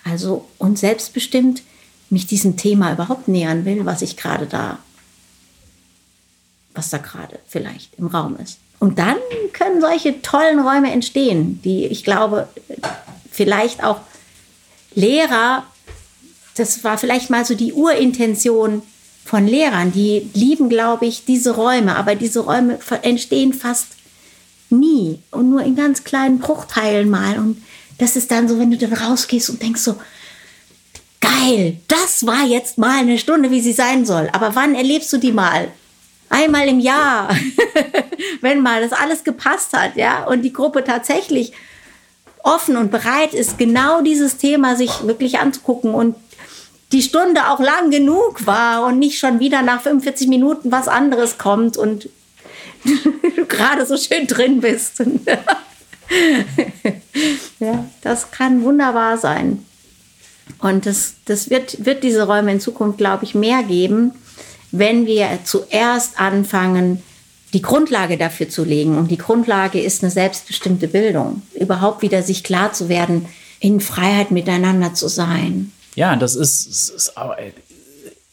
[0.03, 1.61] also und selbstbestimmt
[2.09, 4.79] mich diesem Thema überhaupt nähern will, was ich gerade da,
[6.79, 8.57] was da gerade vielleicht im Raum ist.
[8.79, 9.17] Und dann
[9.51, 12.47] können solche tollen Räume entstehen, die ich glaube,
[13.29, 13.99] vielleicht auch
[14.95, 15.65] Lehrer,
[16.55, 18.81] das war vielleicht mal so die Urintention
[19.25, 23.87] von Lehrern, die lieben, glaube ich, diese Räume, aber diese Räume entstehen fast
[24.69, 27.37] nie und nur in ganz kleinen Bruchteilen mal.
[27.37, 27.61] Und
[27.97, 29.97] das ist dann so, wenn du dann rausgehst und denkst so,
[31.19, 34.29] geil, das war jetzt mal eine Stunde, wie sie sein soll.
[34.31, 35.67] Aber wann erlebst du die mal?
[36.29, 37.29] Einmal im Jahr,
[38.41, 41.53] wenn mal das alles gepasst hat, ja, und die Gruppe tatsächlich
[42.43, 46.15] offen und bereit ist, genau dieses Thema sich wirklich anzugucken und
[46.91, 51.37] die Stunde auch lang genug war und nicht schon wieder nach 45 Minuten was anderes
[51.37, 52.09] kommt und
[53.35, 54.99] du gerade so schön drin bist.
[57.59, 59.65] ja, das kann wunderbar sein.
[60.59, 64.13] Und das, das wird, wird diese Räume in Zukunft, glaube ich, mehr geben,
[64.71, 67.01] wenn wir zuerst anfangen,
[67.53, 68.97] die Grundlage dafür zu legen.
[68.97, 71.41] Und die Grundlage ist eine selbstbestimmte Bildung.
[71.53, 73.25] Überhaupt wieder sich klar zu werden,
[73.59, 75.71] in Freiheit miteinander zu sein.
[75.95, 77.13] Ja, das ist, ist, ist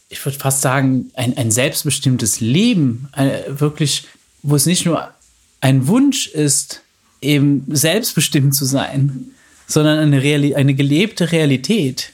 [0.08, 3.08] ich würde fast sagen, ein, ein selbstbestimmtes Leben.
[3.12, 4.04] Eine, wirklich,
[4.42, 5.08] wo es nicht nur
[5.60, 6.82] ein Wunsch ist,
[7.20, 9.30] eben selbstbestimmt zu sein,
[9.66, 12.12] sondern eine, Reali eine gelebte Realität.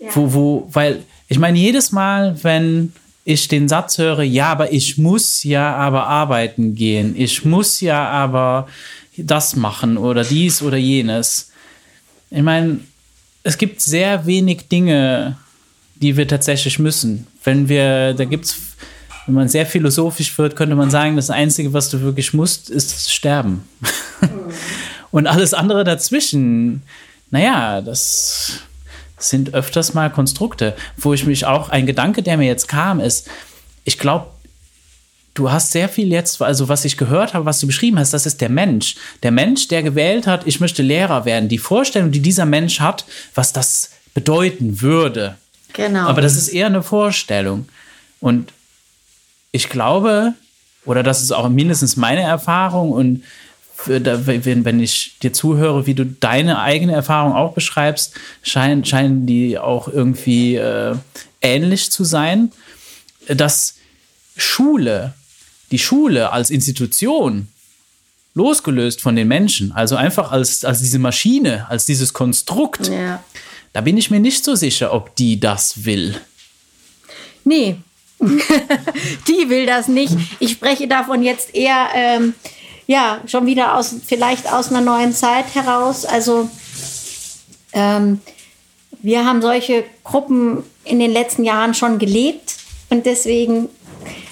[0.00, 0.08] Ja.
[0.14, 2.92] Wo, wo, weil ich meine, jedes Mal, wenn
[3.24, 8.08] ich den Satz höre, ja, aber ich muss ja aber arbeiten gehen, ich muss ja
[8.08, 8.66] aber
[9.16, 11.50] das machen oder dies oder jenes.
[12.30, 12.80] Ich meine,
[13.42, 15.36] es gibt sehr wenig Dinge,
[15.96, 17.26] die wir tatsächlich müssen.
[17.44, 18.56] Wenn wir, da gibt es,
[19.26, 23.12] wenn man sehr philosophisch wird, könnte man sagen, das Einzige, was du wirklich musst, ist
[23.12, 23.64] sterben.
[24.20, 24.52] Mhm.
[25.12, 26.82] Und alles andere dazwischen,
[27.30, 28.60] naja, das
[29.20, 33.28] sind öfters mal Konstrukte, wo ich mich auch, ein Gedanke, der mir jetzt kam, ist,
[33.84, 34.26] ich glaube,
[35.34, 38.26] du hast sehr viel jetzt, also was ich gehört habe, was du beschrieben hast, das
[38.26, 38.96] ist der Mensch.
[39.22, 41.48] Der Mensch, der gewählt hat, ich möchte Lehrer werden.
[41.48, 43.04] Die Vorstellung, die dieser Mensch hat,
[43.34, 45.36] was das bedeuten würde.
[45.72, 46.08] Genau.
[46.08, 47.68] Aber das ist eher eine Vorstellung.
[48.20, 48.52] Und
[49.52, 50.34] ich glaube,
[50.84, 53.22] oder das ist auch mindestens meine Erfahrung und
[53.86, 59.58] wenn, wenn ich dir zuhöre, wie du deine eigene Erfahrung auch beschreibst, scheinen, scheinen die
[59.58, 60.94] auch irgendwie äh,
[61.40, 62.52] ähnlich zu sein,
[63.28, 63.76] dass
[64.36, 65.14] Schule,
[65.70, 67.48] die Schule als Institution,
[68.34, 73.22] losgelöst von den Menschen, also einfach als, als diese Maschine, als dieses Konstrukt, ja.
[73.72, 76.20] da bin ich mir nicht so sicher, ob die das will.
[77.44, 77.76] Nee,
[78.20, 80.14] die will das nicht.
[80.38, 81.88] Ich spreche davon jetzt eher.
[81.94, 82.34] Ähm
[82.90, 86.04] ja, schon wieder aus, vielleicht aus einer neuen Zeit heraus.
[86.04, 86.50] Also
[87.72, 88.20] ähm,
[89.00, 92.56] wir haben solche Gruppen in den letzten Jahren schon gelebt
[92.88, 93.68] und deswegen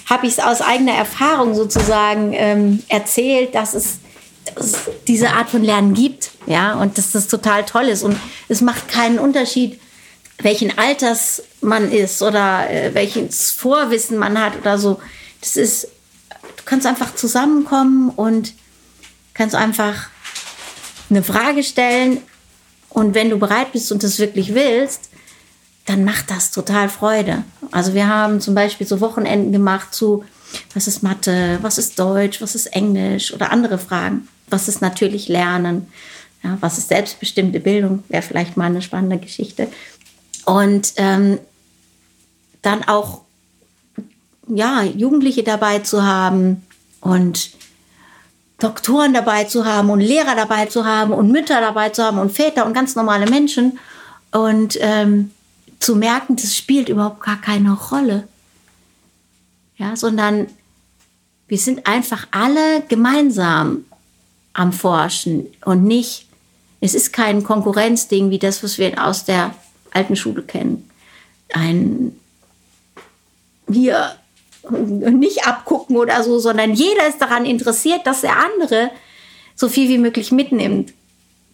[0.09, 3.99] habe ich es aus eigener Erfahrung sozusagen ähm, erzählt, dass es,
[4.53, 8.17] dass es, diese Art von Lernen gibt, ja, und dass das total toll ist und
[8.49, 9.79] es macht keinen Unterschied,
[10.39, 14.99] welchen Alters man ist oder äh, welches Vorwissen man hat oder so.
[15.39, 15.87] Das ist
[16.69, 18.53] kannst einfach zusammenkommen und
[19.33, 20.09] kannst einfach
[21.09, 22.19] eine Frage stellen.
[22.89, 25.09] Und wenn du bereit bist und das wirklich willst,
[25.85, 27.43] dann macht das total Freude.
[27.71, 30.23] Also wir haben zum Beispiel so Wochenenden gemacht zu,
[30.75, 34.27] was ist Mathe, was ist Deutsch, was ist Englisch oder andere Fragen.
[34.49, 35.87] Was ist natürlich Lernen?
[36.43, 38.03] Ja, was ist selbstbestimmte Bildung?
[38.09, 39.67] Wäre vielleicht mal eine spannende Geschichte.
[40.45, 41.39] Und ähm,
[42.61, 43.21] dann auch
[44.49, 46.65] ja, Jugendliche dabei zu haben
[47.01, 47.51] und
[48.59, 52.31] Doktoren dabei zu haben und Lehrer dabei zu haben und Mütter dabei zu haben und
[52.31, 53.79] Väter und ganz normale Menschen
[54.31, 55.31] und ähm,
[55.79, 58.27] zu merken, das spielt überhaupt gar keine Rolle.
[59.77, 60.47] Ja, sondern
[61.47, 63.85] wir sind einfach alle gemeinsam
[64.51, 66.27] am Forschen und nicht,
[66.81, 69.53] es ist kein Konkurrenzding wie das, was wir aus der
[69.91, 70.89] alten Schule kennen.
[71.53, 72.13] Ein
[73.71, 74.15] hier
[74.69, 78.91] nicht abgucken oder so, sondern jeder ist daran interessiert, dass der andere
[79.55, 80.93] so viel wie möglich mitnimmt.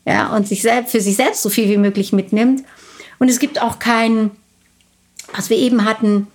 [0.05, 2.63] Ja, und sich selbst, für sich selbst so viel wie möglich mitnimmt.
[3.17, 4.31] Und es gibt auch kein,
[5.33, 6.27] was wir eben hatten,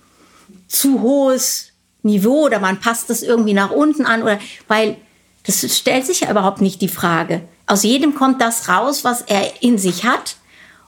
[0.67, 1.71] zu hohes
[2.03, 4.97] Niveau oder man passt das irgendwie nach unten an oder weil
[5.45, 7.41] das stellt sich ja überhaupt nicht die Frage.
[7.67, 10.37] Aus jedem kommt das raus, was er in sich hat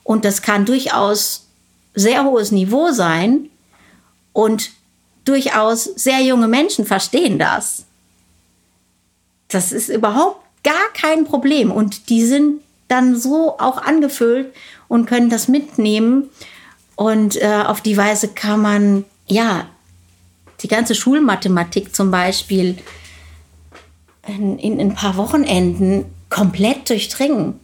[0.04, 1.48] und das kann durchaus
[1.96, 3.50] sehr hohes Niveau sein
[4.32, 4.72] und
[5.26, 7.86] durchaus sehr junge Menschen verstehen das.
[9.48, 14.54] Das ist überhaupt gar kein Problem und die sind dann so auch angefüllt
[14.88, 16.30] und können das mitnehmen
[16.96, 19.68] und äh, auf die Weise kann man ja
[20.62, 22.78] die ganze Schulmathematik zum Beispiel
[24.28, 27.60] in, in ein paar Wochenenden komplett durchdringen.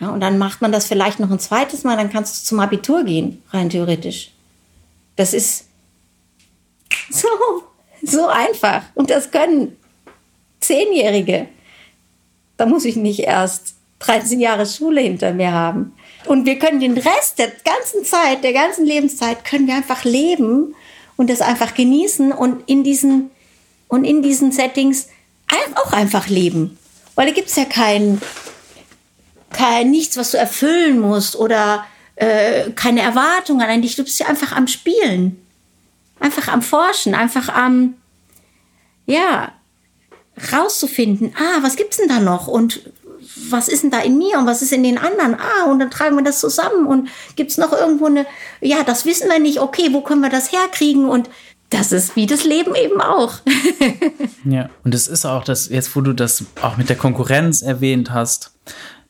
[0.00, 2.60] Ja, und dann macht man das vielleicht noch ein zweites Mal, dann kannst du zum
[2.60, 4.32] Abitur gehen, rein theoretisch.
[5.16, 5.66] Das ist
[7.10, 7.28] so,
[8.02, 8.82] so einfach.
[8.94, 9.76] Und das können
[10.60, 11.48] Zehnjährige.
[12.56, 15.94] Da muss ich nicht erst 13 Jahre Schule hinter mir haben.
[16.26, 20.74] Und wir können den Rest der ganzen Zeit, der ganzen Lebenszeit, können wir einfach leben
[21.16, 23.30] und das einfach genießen und in diesen,
[23.88, 25.08] und in diesen Settings
[25.74, 26.78] auch einfach leben.
[27.14, 28.20] Weil da gibt es ja kein,
[29.50, 31.84] kein, nichts, was du erfüllen musst oder
[32.16, 33.96] äh, keine Erwartungen an dich.
[33.96, 35.44] Du bist ja einfach am Spielen.
[36.20, 37.94] Einfach am Forschen, einfach am,
[39.06, 39.52] ja,
[40.52, 42.82] rauszufinden, ah, was gibt's denn da noch und
[43.50, 45.34] was ist denn da in mir und was ist in den anderen?
[45.34, 48.26] Ah, und dann tragen wir das zusammen und gibt es noch irgendwo eine,
[48.60, 51.08] ja, das wissen wir nicht, okay, wo können wir das herkriegen?
[51.08, 51.28] Und
[51.68, 53.34] das ist wie das Leben eben auch.
[54.44, 58.10] ja, und es ist auch das, jetzt wo du das auch mit der Konkurrenz erwähnt
[58.10, 58.52] hast,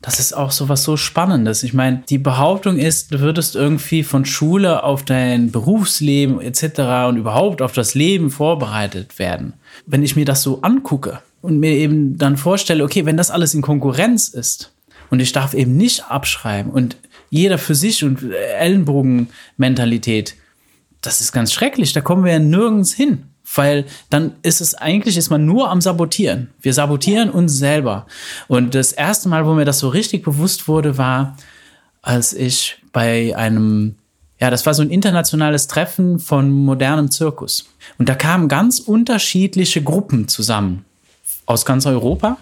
[0.03, 1.62] das ist auch so was so Spannendes.
[1.62, 7.09] Ich meine, die Behauptung ist, du würdest irgendwie von Schule auf dein Berufsleben etc.
[7.09, 9.55] und überhaupt auf das Leben vorbereitet werden.
[9.86, 13.55] Wenn ich mir das so angucke, und mir eben dann vorstelle, okay, wenn das alles
[13.55, 14.72] in Konkurrenz ist
[15.11, 16.96] und ich darf eben nicht abschreiben und
[17.30, 20.34] jeder für sich und Ellenbogenmentalität,
[21.01, 23.24] das ist ganz schrecklich, da kommen wir ja nirgends hin.
[23.55, 26.51] Weil dann ist es eigentlich, ist man nur am Sabotieren.
[26.61, 28.07] Wir sabotieren uns selber.
[28.48, 31.36] Und das erste Mal, wo mir das so richtig bewusst wurde, war,
[32.03, 33.96] als ich bei einem
[34.40, 37.68] ja, das war so ein internationales Treffen von modernem Zirkus.
[37.98, 40.86] Und da kamen ganz unterschiedliche Gruppen zusammen
[41.44, 42.38] aus ganz Europa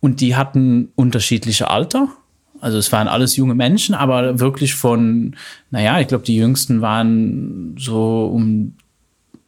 [0.00, 2.08] und die hatten unterschiedliche Alter.
[2.60, 5.34] Also es waren alles junge Menschen, aber wirklich von,
[5.72, 8.74] naja, ich glaube, die jüngsten waren so um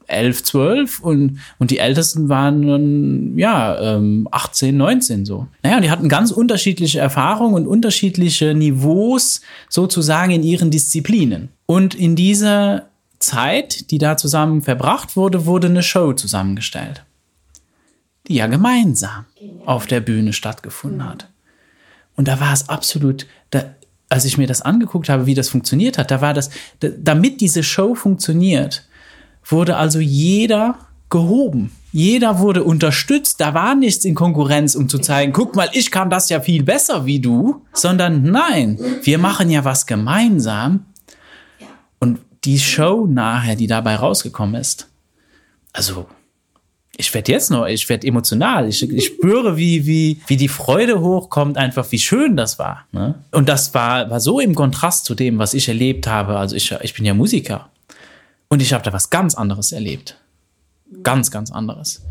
[0.07, 3.98] 11, 12 und, und die ältesten waren ja,
[4.30, 5.46] 18, ähm, 19 so.
[5.62, 11.48] Naja, die hatten ganz unterschiedliche Erfahrungen und unterschiedliche Niveaus sozusagen in ihren Disziplinen.
[11.66, 12.86] Und in dieser
[13.18, 17.05] Zeit, die da zusammen verbracht wurde, wurde eine Show zusammengestellt
[18.28, 19.26] die ja gemeinsam
[19.66, 21.28] auf der Bühne stattgefunden hat.
[22.16, 23.74] Und da war es absolut, da,
[24.09, 26.50] als ich mir das angeguckt habe, wie das funktioniert hat, da war das,
[26.80, 28.86] da, damit diese Show funktioniert,
[29.45, 30.76] wurde also jeder
[31.11, 31.70] gehoben.
[31.92, 33.40] Jeder wurde unterstützt.
[33.40, 36.64] Da war nichts in Konkurrenz, um zu zeigen, guck mal, ich kann das ja viel
[36.64, 40.86] besser wie du, sondern nein, wir machen ja was gemeinsam.
[42.01, 44.88] Und die Show nachher, die dabei rausgekommen ist,
[45.72, 46.07] also
[46.97, 48.68] ich werde jetzt noch, ich werde emotional.
[48.68, 52.86] Ich, ich spüre, wie, wie, wie die Freude hochkommt, einfach wie schön das war.
[52.92, 53.16] Ne?
[53.32, 56.36] Und das war, war so im Kontrast zu dem, was ich erlebt habe.
[56.36, 57.70] Also ich, ich bin ja Musiker.
[58.55, 60.16] Und ich habe da was ganz anderes erlebt.
[61.02, 62.05] Ganz, ganz anderes.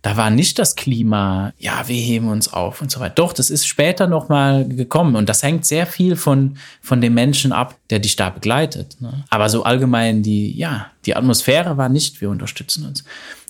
[0.00, 3.16] Da war nicht das Klima, ja, wir heben uns auf und so weiter.
[3.16, 5.16] Doch, das ist später nochmal gekommen.
[5.16, 9.00] Und das hängt sehr viel von, von dem Menschen ab, der dich da begleitet.
[9.00, 9.24] Ne?
[9.28, 13.02] Aber so allgemein die, ja, die Atmosphäre war nicht, wir unterstützen uns.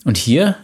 [0.07, 0.57] Und hier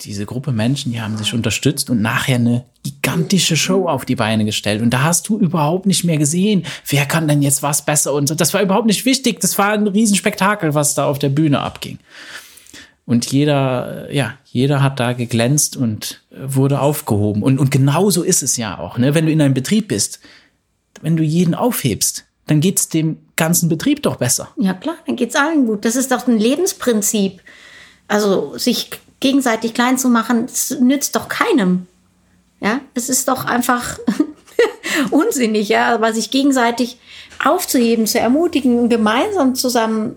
[0.00, 4.44] diese Gruppe Menschen, die haben sich unterstützt und nachher eine gigantische Show auf die Beine
[4.44, 4.82] gestellt.
[4.82, 8.28] Und da hast du überhaupt nicht mehr gesehen, wer kann denn jetzt was besser und
[8.28, 8.34] so.
[8.34, 9.40] Das war überhaupt nicht wichtig.
[9.40, 11.98] Das war ein Riesenspektakel, was da auf der Bühne abging.
[13.06, 17.42] Und jeder, ja, jeder hat da geglänzt und wurde aufgehoben.
[17.42, 19.14] Und, und genau so ist es ja auch, ne?
[19.14, 20.20] Wenn du in einem Betrieb bist,
[21.02, 24.48] wenn du jeden aufhebst, dann geht's dem ganzen Betrieb doch besser.
[24.56, 25.84] Ja, klar, dann geht's allen gut.
[25.84, 27.40] Das ist doch ein Lebensprinzip.
[28.08, 28.90] Also, sich
[29.24, 31.86] gegenseitig klein zu machen, das nützt doch keinem.
[32.60, 33.98] Ja, es ist doch einfach
[35.10, 36.98] unsinnig, ja, aber sich gegenseitig
[37.42, 40.16] aufzuheben, zu ermutigen, gemeinsam zusammen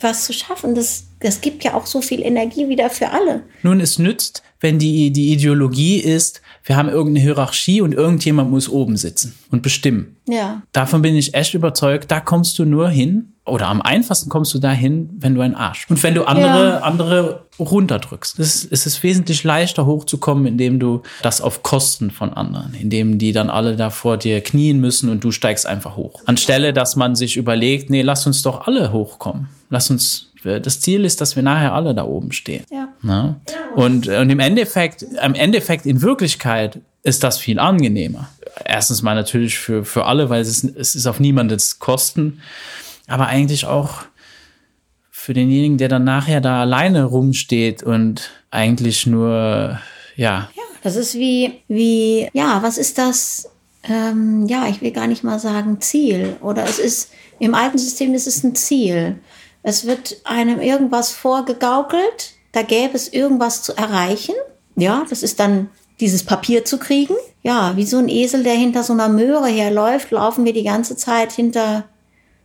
[0.00, 3.42] was zu schaffen, das, das gibt ja auch so viel Energie wieder für alle.
[3.64, 8.68] Nun, es nützt, wenn die, die Ideologie ist, wir haben irgendeine Hierarchie und irgendjemand muss
[8.68, 10.16] oben sitzen und bestimmen.
[10.28, 10.62] Ja.
[10.70, 14.58] Davon bin ich echt überzeugt, da kommst du nur hin, oder am einfachsten kommst du
[14.58, 15.86] dahin, wenn du ein Arsch.
[15.88, 16.78] Und wenn du andere, ja.
[16.78, 18.38] andere runterdrückst.
[18.38, 23.32] Es, es ist wesentlich leichter hochzukommen, indem du das auf Kosten von anderen, indem die
[23.32, 26.22] dann alle da vor dir knien müssen und du steigst einfach hoch.
[26.26, 29.48] Anstelle, dass man sich überlegt, nee, lass uns doch alle hochkommen.
[29.70, 30.26] Lass uns.
[30.44, 32.64] Das Ziel ist, dass wir nachher alle da oben stehen.
[32.70, 32.88] Ja.
[33.02, 33.40] Ne?
[33.74, 38.28] Und, und im Endeffekt, im Endeffekt, in Wirklichkeit ist das viel angenehmer.
[38.64, 42.40] Erstens mal natürlich für, für alle, weil es, es ist auf niemandes Kosten,
[43.08, 44.02] aber eigentlich auch
[45.10, 49.78] für denjenigen, der dann nachher da alleine rumsteht und eigentlich nur,
[50.16, 50.48] ja.
[50.54, 53.50] Ja, das ist wie, wie, ja, was ist das?
[53.82, 56.36] Ähm, ja, ich will gar nicht mal sagen Ziel.
[56.40, 59.18] Oder es ist, im alten System ist es ein Ziel.
[59.62, 64.34] Es wird einem irgendwas vorgegaukelt, da gäbe es irgendwas zu erreichen.
[64.76, 65.68] Ja, das ist dann
[66.00, 67.14] dieses Papier zu kriegen.
[67.42, 70.96] Ja, wie so ein Esel, der hinter so einer Möhre herläuft, laufen wir die ganze
[70.96, 71.84] Zeit hinter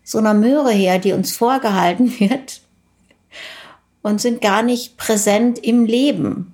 [0.04, 2.62] so einer Möhre her, die uns vorgehalten wird
[4.02, 6.54] und sind gar nicht präsent im Leben.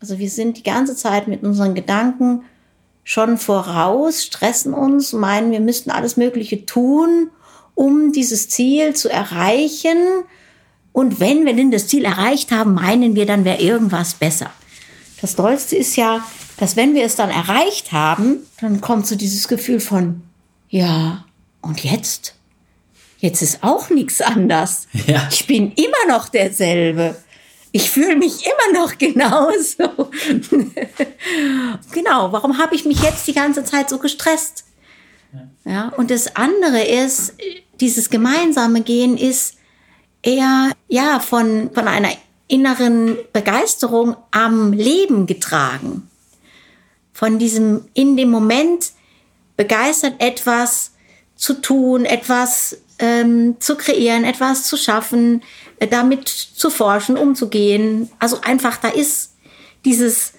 [0.00, 2.42] Also wir sind die ganze Zeit mit unseren Gedanken
[3.04, 7.30] schon voraus, stressen uns, meinen, wir müssten alles Mögliche tun,
[7.74, 9.96] um dieses Ziel zu erreichen.
[10.92, 14.50] Und wenn wir denn das Ziel erreicht haben, meinen wir, dann wäre irgendwas besser.
[15.20, 16.24] Das Tollste ist ja,
[16.58, 20.22] dass wenn wir es dann erreicht haben, dann kommt so dieses Gefühl von,
[20.68, 21.24] ja,
[21.62, 22.34] und jetzt?
[23.18, 24.88] Jetzt ist auch nichts anders.
[25.06, 25.28] Ja.
[25.30, 27.16] Ich bin immer noch derselbe.
[27.70, 30.10] Ich fühle mich immer noch genauso.
[31.92, 34.64] genau, warum habe ich mich jetzt die ganze Zeit so gestresst?
[35.64, 37.34] Ja, und das andere ist,
[37.80, 39.56] dieses gemeinsame Gehen ist
[40.22, 42.10] eher, ja, von, von einer
[42.48, 46.08] inneren Begeisterung am Leben getragen.
[47.12, 48.92] Von diesem in dem Moment
[49.56, 50.91] begeistert etwas
[51.42, 55.42] zu tun, etwas ähm, zu kreieren, etwas zu schaffen,
[55.80, 58.08] äh, damit zu forschen, umzugehen.
[58.20, 59.32] Also einfach, da ist
[59.84, 60.34] dieses,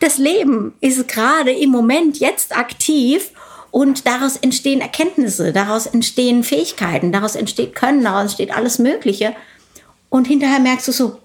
[0.00, 3.30] das Leben ist gerade im Moment jetzt aktiv
[3.70, 9.36] und daraus entstehen Erkenntnisse, daraus entstehen Fähigkeiten, daraus entsteht Können, daraus entsteht alles Mögliche.
[10.08, 11.20] Und hinterher merkst du so,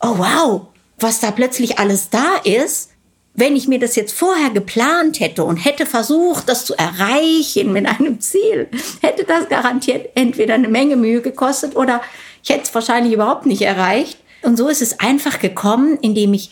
[0.00, 0.68] oh wow,
[0.98, 2.92] was da plötzlich alles da ist.
[3.38, 7.86] Wenn ich mir das jetzt vorher geplant hätte und hätte versucht, das zu erreichen mit
[7.86, 8.68] einem Ziel,
[9.00, 12.00] hätte das garantiert entweder eine Menge Mühe gekostet oder
[12.42, 14.18] ich hätte es wahrscheinlich überhaupt nicht erreicht.
[14.42, 16.50] Und so ist es einfach gekommen, indem ich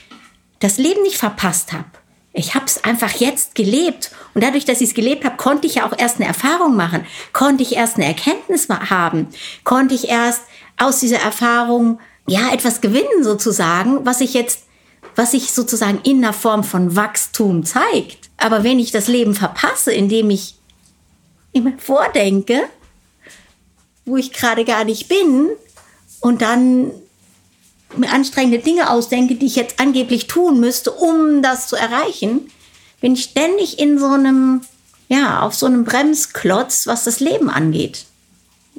[0.60, 1.86] das Leben nicht verpasst habe.
[2.32, 4.12] Ich habe es einfach jetzt gelebt.
[4.34, 7.04] Und dadurch, dass ich es gelebt habe, konnte ich ja auch erst eine Erfahrung machen,
[7.32, 9.26] konnte ich erst eine Erkenntnis haben,
[9.64, 10.42] konnte ich erst
[10.76, 14.65] aus dieser Erfahrung ja etwas gewinnen sozusagen, was ich jetzt,
[15.16, 18.30] was sich sozusagen in der Form von Wachstum zeigt.
[18.36, 20.56] Aber wenn ich das Leben verpasse, indem ich
[21.52, 22.62] immer vordenke,
[24.04, 25.48] wo ich gerade gar nicht bin,
[26.20, 26.90] und dann
[27.96, 32.50] mir anstrengende Dinge ausdenke, die ich jetzt angeblich tun müsste, um das zu erreichen,
[33.00, 34.62] bin ich ständig in so einem,
[35.08, 38.06] ja, auf so einem Bremsklotz, was das Leben angeht.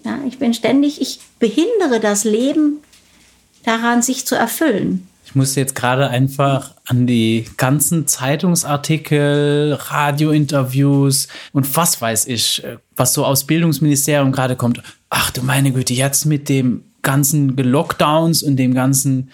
[0.03, 2.83] Ja, ich bin ständig, ich behindere das Leben
[3.63, 5.07] daran, sich zu erfüllen.
[5.37, 12.63] Ich muss jetzt gerade einfach an die ganzen Zeitungsartikel, Radiointerviews und was weiß ich,
[12.95, 14.81] was so aus Bildungsministerium gerade kommt.
[15.11, 19.29] Ach du meine Güte, jetzt mit dem ganzen Lockdowns und dem ganzen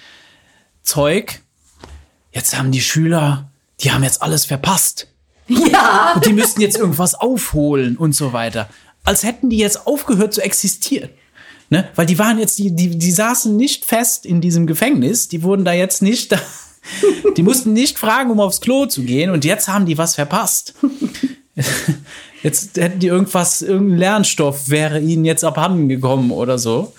[0.82, 1.40] Zeug.
[2.34, 3.50] Jetzt haben die Schüler,
[3.80, 5.08] die haben jetzt alles verpasst.
[5.48, 6.16] Ja.
[6.16, 8.68] Und die müssten jetzt irgendwas aufholen und so weiter.
[9.06, 11.12] Als hätten die jetzt aufgehört zu existieren.
[11.70, 11.88] Ne?
[11.96, 15.28] Weil die waren jetzt, die, die, die saßen nicht fest in diesem Gefängnis.
[15.28, 16.36] Die wurden da jetzt nicht,
[17.38, 19.32] die mussten nicht fragen, um aufs Klo zu gehen.
[19.32, 20.76] Und jetzt haben die was verpasst.
[22.44, 26.94] Jetzt hätten die irgendwas, irgendein Lernstoff wäre ihnen jetzt abhanden gekommen oder so.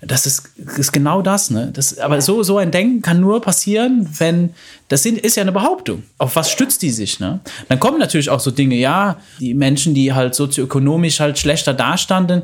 [0.00, 1.70] Das ist, ist genau das, ne?
[1.72, 4.54] Das, aber so, so ein Denken kann nur passieren, wenn,
[4.88, 6.02] das sind, ist ja eine Behauptung.
[6.18, 7.40] Auf was stützt die sich, ne?
[7.68, 12.42] Dann kommen natürlich auch so Dinge, ja, die Menschen, die halt sozioökonomisch halt schlechter dastanden,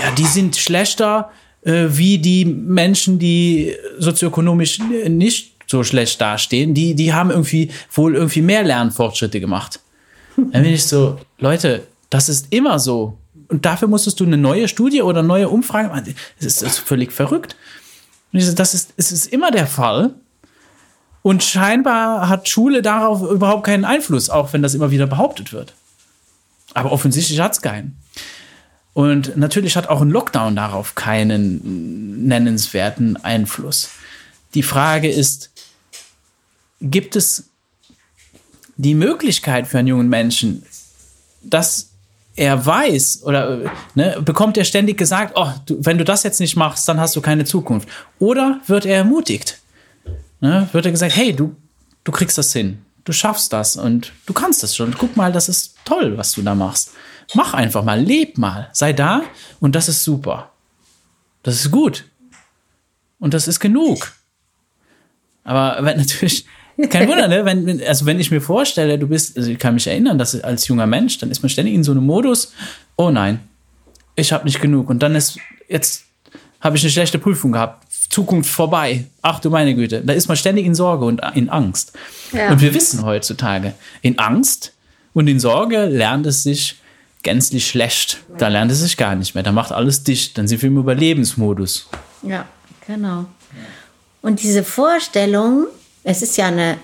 [0.00, 1.30] ja, die sind schlechter
[1.62, 6.74] äh, wie die Menschen, die sozioökonomisch nicht so schlecht dastehen.
[6.74, 9.80] Die, die haben irgendwie wohl irgendwie mehr Lernfortschritte gemacht.
[10.36, 13.18] Dann bin ich so, Leute, das ist immer so
[13.48, 16.14] und dafür musstest du eine neue Studie oder neue Umfrage machen.
[16.38, 17.56] Das ist, das ist völlig verrückt.
[18.32, 20.14] Und ich so, das ist, es ist immer der Fall.
[21.22, 25.72] Und scheinbar hat Schule darauf überhaupt keinen Einfluss, auch wenn das immer wieder behauptet wird.
[26.74, 27.96] Aber offensichtlich hat es keinen.
[28.94, 33.90] Und natürlich hat auch ein Lockdown darauf keinen nennenswerten Einfluss.
[34.54, 35.50] Die Frage ist,
[36.80, 37.50] gibt es
[38.76, 40.64] die Möglichkeit für einen jungen Menschen,
[41.42, 41.90] dass
[42.36, 46.56] er weiß oder ne, bekommt er ständig gesagt, oh, du, wenn du das jetzt nicht
[46.56, 47.88] machst, dann hast du keine Zukunft.
[48.18, 49.60] Oder wird er ermutigt?
[50.40, 51.54] Ne, wird er gesagt, hey, du,
[52.02, 54.94] du kriegst das hin, du schaffst das und du kannst das schon.
[54.98, 56.90] Guck mal, das ist toll, was du da machst.
[57.34, 59.22] Mach einfach mal, leb mal, sei da
[59.60, 60.50] und das ist super.
[61.42, 62.04] Das ist gut.
[63.18, 64.12] Und das ist genug.
[65.44, 66.46] Aber wenn natürlich,
[66.90, 67.44] kein Wunder, ne?
[67.44, 70.66] Wenn, also wenn ich mir vorstelle, du bist, also ich kann mich erinnern, dass als
[70.66, 72.52] junger Mensch, dann ist man ständig in so einem Modus,
[72.96, 73.40] oh nein,
[74.16, 74.90] ich habe nicht genug.
[74.90, 76.04] Und dann ist, jetzt
[76.60, 77.84] habe ich eine schlechte Prüfung gehabt.
[78.10, 79.06] Zukunft vorbei.
[79.22, 80.00] Ach du meine Güte.
[80.02, 81.92] Da ist man ständig in Sorge und in Angst.
[82.32, 82.50] Ja.
[82.50, 84.72] Und wir wissen heutzutage, in Angst
[85.14, 86.76] und in Sorge lernt es sich
[87.24, 88.18] gänzlich schlecht.
[88.38, 89.42] Da lernt es sich gar nicht mehr.
[89.42, 90.38] Da macht alles dicht.
[90.38, 91.88] Dann sind wir im Überlebensmodus.
[92.22, 92.46] Ja,
[92.86, 93.26] genau.
[94.22, 95.66] Und diese Vorstellung,
[96.04, 96.78] es ist ja eine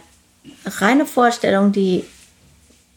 [0.66, 2.04] reine Vorstellung, die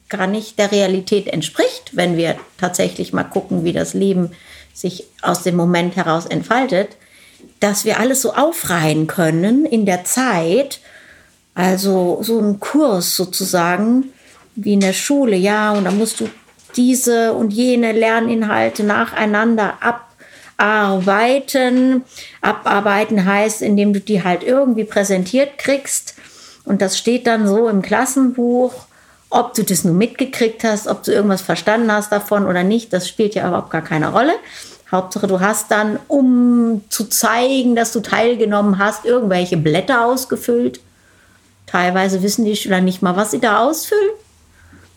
[0.09, 4.31] gar nicht der Realität entspricht, wenn wir tatsächlich mal gucken, wie das Leben
[4.73, 6.97] sich aus dem Moment heraus entfaltet,
[7.59, 10.79] dass wir alles so aufreihen können in der Zeit.
[11.55, 14.09] Also so ein Kurs sozusagen,
[14.55, 16.29] wie in der Schule, ja, und da musst du
[16.75, 19.75] diese und jene Lerninhalte nacheinander
[20.57, 22.03] abarbeiten.
[22.41, 26.15] Abarbeiten heißt, indem du die halt irgendwie präsentiert kriegst.
[26.65, 28.73] Und das steht dann so im Klassenbuch.
[29.29, 33.07] Ob du das nur mitgekriegt hast, ob du irgendwas verstanden hast davon oder nicht, das
[33.07, 34.33] spielt ja überhaupt gar keine Rolle.
[34.91, 40.81] Hauptsache, du hast dann, um zu zeigen, dass du teilgenommen hast, irgendwelche Blätter ausgefüllt.
[41.65, 44.11] Teilweise wissen die Schüler nicht mal, was sie da ausfüllen.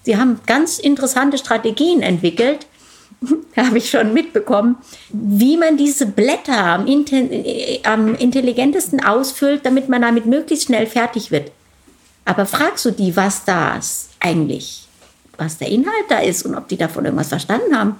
[0.06, 2.68] Sie haben ganz interessante Strategien entwickelt,
[3.56, 4.76] habe ich schon mitbekommen,
[5.08, 6.86] wie man diese Blätter am,
[7.82, 11.50] am, intelligentesten ausfüllt, damit man damit möglichst schnell fertig wird.
[12.24, 14.86] Aber fragst du die, was das eigentlich,
[15.38, 17.98] was der Inhalt da ist und ob die davon irgendwas verstanden haben?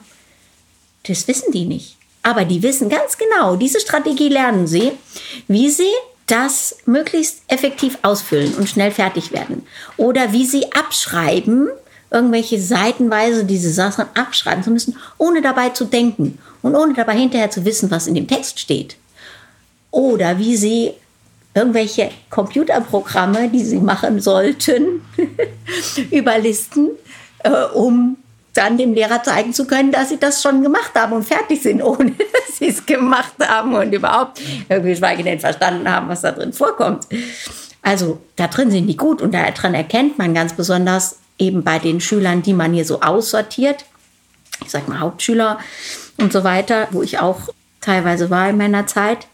[1.09, 1.97] Das wissen die nicht.
[2.23, 4.93] Aber die wissen ganz genau, diese Strategie lernen sie,
[5.49, 5.93] wie sie
[6.29, 9.67] das möglichst effektiv ausfüllen und schnell fertig werden.
[9.97, 11.69] Oder wie sie abschreiben,
[12.11, 17.51] irgendwelche seitenweise diese Sachen abschreiben zu müssen, ohne dabei zu denken und ohne dabei hinterher
[17.51, 18.97] zu wissen, was in dem Text steht.
[19.91, 20.93] Oder wie sie
[21.55, 25.01] irgendwelche Computerprogramme, die sie machen sollten,
[26.11, 26.91] überlisten,
[27.43, 28.19] äh, um
[28.53, 31.83] dann dem Lehrer zeigen zu können, dass sie das schon gemacht haben und fertig sind,
[31.85, 36.53] ohne dass sie es gemacht haben und überhaupt irgendwie schweigend verstanden haben, was da drin
[36.53, 37.07] vorkommt.
[37.83, 42.01] Also da drin sind die gut und daran erkennt man ganz besonders eben bei den
[42.01, 43.84] Schülern, die man hier so aussortiert,
[44.64, 45.59] ich sag mal Hauptschüler
[46.16, 47.41] und so weiter, wo ich auch
[47.80, 49.26] teilweise war in meiner Zeit,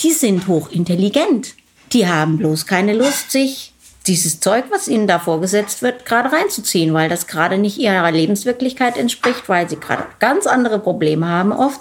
[0.00, 1.54] die sind hochintelligent.
[1.92, 3.72] Die haben bloß keine Lust, sich
[4.06, 8.96] dieses Zeug, was ihnen da vorgesetzt wird, gerade reinzuziehen, weil das gerade nicht ihrer Lebenswirklichkeit
[8.96, 11.80] entspricht, weil sie gerade ganz andere Probleme haben oft.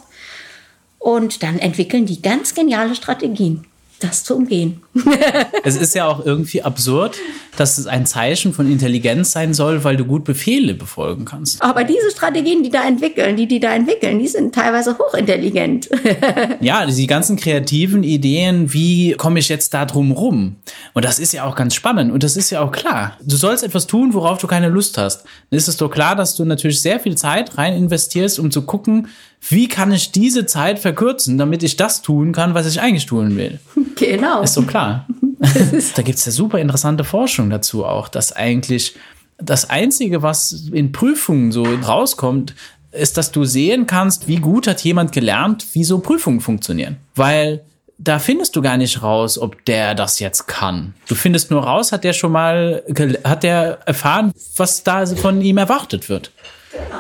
[1.00, 3.66] Und dann entwickeln die ganz geniale Strategien
[4.00, 4.82] das zu umgehen.
[5.64, 7.18] es ist ja auch irgendwie absurd,
[7.58, 11.62] dass es ein Zeichen von Intelligenz sein soll, weil du gut Befehle befolgen kannst.
[11.62, 15.90] Aber diese Strategien, die da entwickeln, die die da entwickeln, die sind teilweise hochintelligent.
[16.60, 20.58] ja, die ganzen kreativen Ideen, wie komme ich jetzt da drum rum?
[20.94, 23.18] Und das ist ja auch ganz spannend und das ist ja auch klar.
[23.24, 25.24] Du sollst etwas tun, worauf du keine Lust hast.
[25.50, 28.64] Dann ist es doch klar, dass du natürlich sehr viel Zeit rein investierst, um zu
[28.64, 29.08] gucken,
[29.50, 33.36] wie kann ich diese Zeit verkürzen, damit ich das tun kann, was ich eigentlich tun
[33.38, 33.60] will.
[33.96, 34.42] Genau.
[34.42, 35.08] Ist so klar.
[35.96, 38.96] da gibt es ja super interessante Forschung dazu auch, dass eigentlich
[39.38, 42.56] das Einzige, was in Prüfungen so rauskommt,
[42.92, 46.98] ist, dass du sehen kannst, wie gut hat jemand gelernt, wie so Prüfungen funktionieren.
[47.16, 47.62] Weil
[47.98, 50.94] da findest du gar nicht raus, ob der das jetzt kann.
[51.08, 52.84] Du findest nur raus, hat der schon mal,
[53.24, 56.32] hat der erfahren, was da von ihm erwartet wird.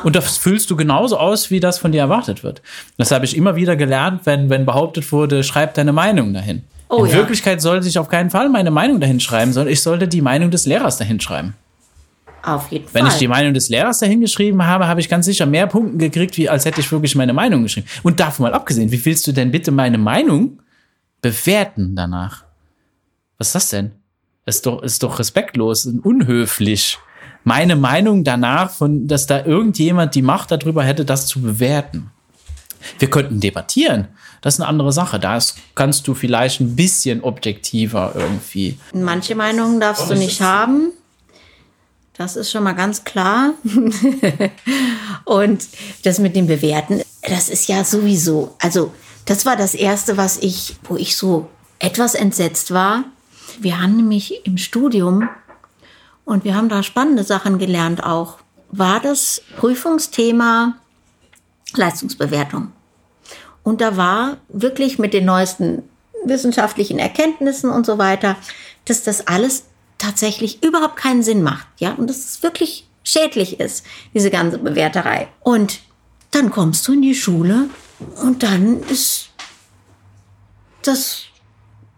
[0.03, 2.61] Und das füllst du genauso aus, wie das von dir erwartet wird.
[2.97, 6.63] Das habe ich immer wieder gelernt, wenn, wenn behauptet wurde, schreib deine Meinung dahin.
[6.89, 7.17] Oh, In ja.
[7.17, 10.51] Wirklichkeit sollte ich auf keinen Fall meine Meinung dahin schreiben, sondern ich sollte die Meinung
[10.51, 11.55] des Lehrers dahin schreiben.
[12.43, 13.01] Auf jeden Fall.
[13.01, 15.97] Wenn ich die Meinung des Lehrers dahin geschrieben habe, habe ich ganz sicher mehr Punkte
[15.97, 17.87] gekriegt, wie als hätte ich wirklich meine Meinung geschrieben.
[18.03, 20.59] Und davon mal abgesehen, wie willst du denn bitte meine Meinung
[21.21, 22.43] bewerten danach?
[23.37, 23.91] Was ist das denn?
[24.45, 26.99] Das ist doch, ist doch respektlos und unhöflich
[27.43, 32.11] meine Meinung danach, von, dass da irgendjemand die Macht darüber hätte, das zu bewerten.
[32.99, 34.07] Wir könnten debattieren.
[34.41, 35.19] Das ist eine andere Sache.
[35.19, 35.39] Da
[35.73, 38.77] kannst du vielleicht ein bisschen objektiver irgendwie.
[38.93, 40.91] Manche Meinungen darfst du nicht haben.
[42.15, 43.53] Das ist schon mal ganz klar.
[45.25, 45.65] Und
[46.03, 48.55] das mit dem Bewerten, das ist ja sowieso.
[48.59, 48.93] Also,
[49.25, 53.05] das war das erste, was ich, wo ich so etwas entsetzt war.
[53.59, 55.27] Wir haben nämlich im Studium
[56.25, 58.37] und wir haben da spannende Sachen gelernt auch.
[58.71, 60.75] War das Prüfungsthema
[61.75, 62.71] Leistungsbewertung.
[63.63, 65.83] Und da war wirklich mit den neuesten
[66.25, 68.35] wissenschaftlichen Erkenntnissen und so weiter,
[68.85, 69.65] dass das alles
[69.97, 75.27] tatsächlich überhaupt keinen Sinn macht, ja, und dass es wirklich schädlich ist, diese ganze Bewerterei.
[75.41, 75.79] Und
[76.31, 77.69] dann kommst du in die Schule
[78.21, 79.29] und dann ist
[80.81, 81.23] das,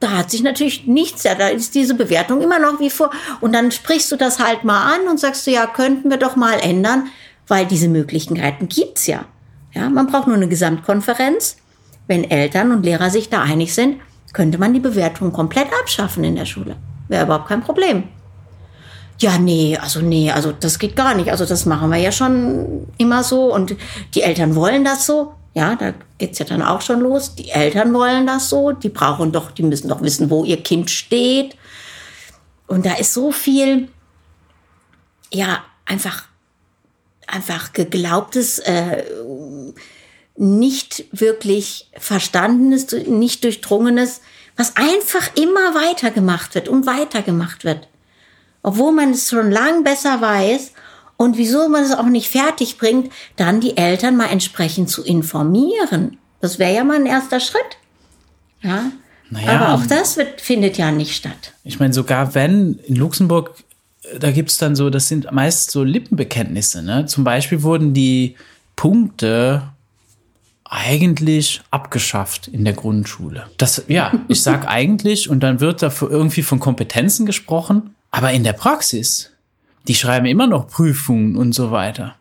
[0.06, 3.10] da hat sich natürlich nichts, da ist diese Bewertung immer noch wie vor.
[3.42, 6.36] Und dann sprichst du das halt mal an und sagst du, ja, könnten wir doch
[6.36, 7.08] mal ändern,
[7.48, 9.26] weil diese Möglichkeiten gibt's ja.
[9.74, 11.58] Ja, man braucht nur eine Gesamtkonferenz.
[12.06, 13.98] Wenn Eltern und Lehrer sich da einig sind,
[14.32, 16.76] könnte man die Bewertung komplett abschaffen in der Schule.
[17.08, 18.04] Wäre überhaupt kein Problem.
[19.18, 21.32] Ja, nee, also nee, also das geht gar nicht.
[21.32, 23.76] Also das machen wir ja schon immer so und
[24.14, 25.34] die Eltern wollen das so.
[25.56, 27.34] Ja, da geht's ja dann auch schon los.
[27.36, 28.74] Die Eltern wollen das so.
[28.74, 31.56] Die brauchen doch, die müssen doch wissen, wo ihr Kind steht.
[32.68, 33.88] Und da ist so viel,
[35.32, 36.26] ja, einfach,
[37.26, 39.04] einfach geglaubtes, äh,
[40.36, 44.22] nicht wirklich verstandenes, nicht durchdrungenes,
[44.58, 47.88] was einfach immer weitergemacht wird und weitergemacht wird
[48.66, 50.72] obwohl man es schon lang besser weiß
[51.18, 56.18] und wieso man es auch nicht fertig bringt, dann die Eltern mal entsprechend zu informieren.
[56.42, 57.78] Das wäre ja mal ein erster Schritt.
[58.62, 58.92] Ja.
[59.30, 61.54] Naja, Aber auch das wird, findet ja nicht statt.
[61.64, 63.56] Ich meine, sogar wenn in Luxemburg,
[64.04, 66.84] äh, da gibt es dann so, das sind meist so Lippenbekenntnisse.
[66.84, 67.06] Ne?
[67.06, 68.36] Zum Beispiel wurden die
[68.76, 69.64] Punkte
[70.66, 73.48] eigentlich abgeschafft in der Grundschule.
[73.58, 77.96] Das, ja, ich sag eigentlich und dann wird da irgendwie von Kompetenzen gesprochen.
[78.12, 79.32] Aber in der Praxis,
[79.88, 82.16] die schreiben immer noch Prüfungen und so weiter.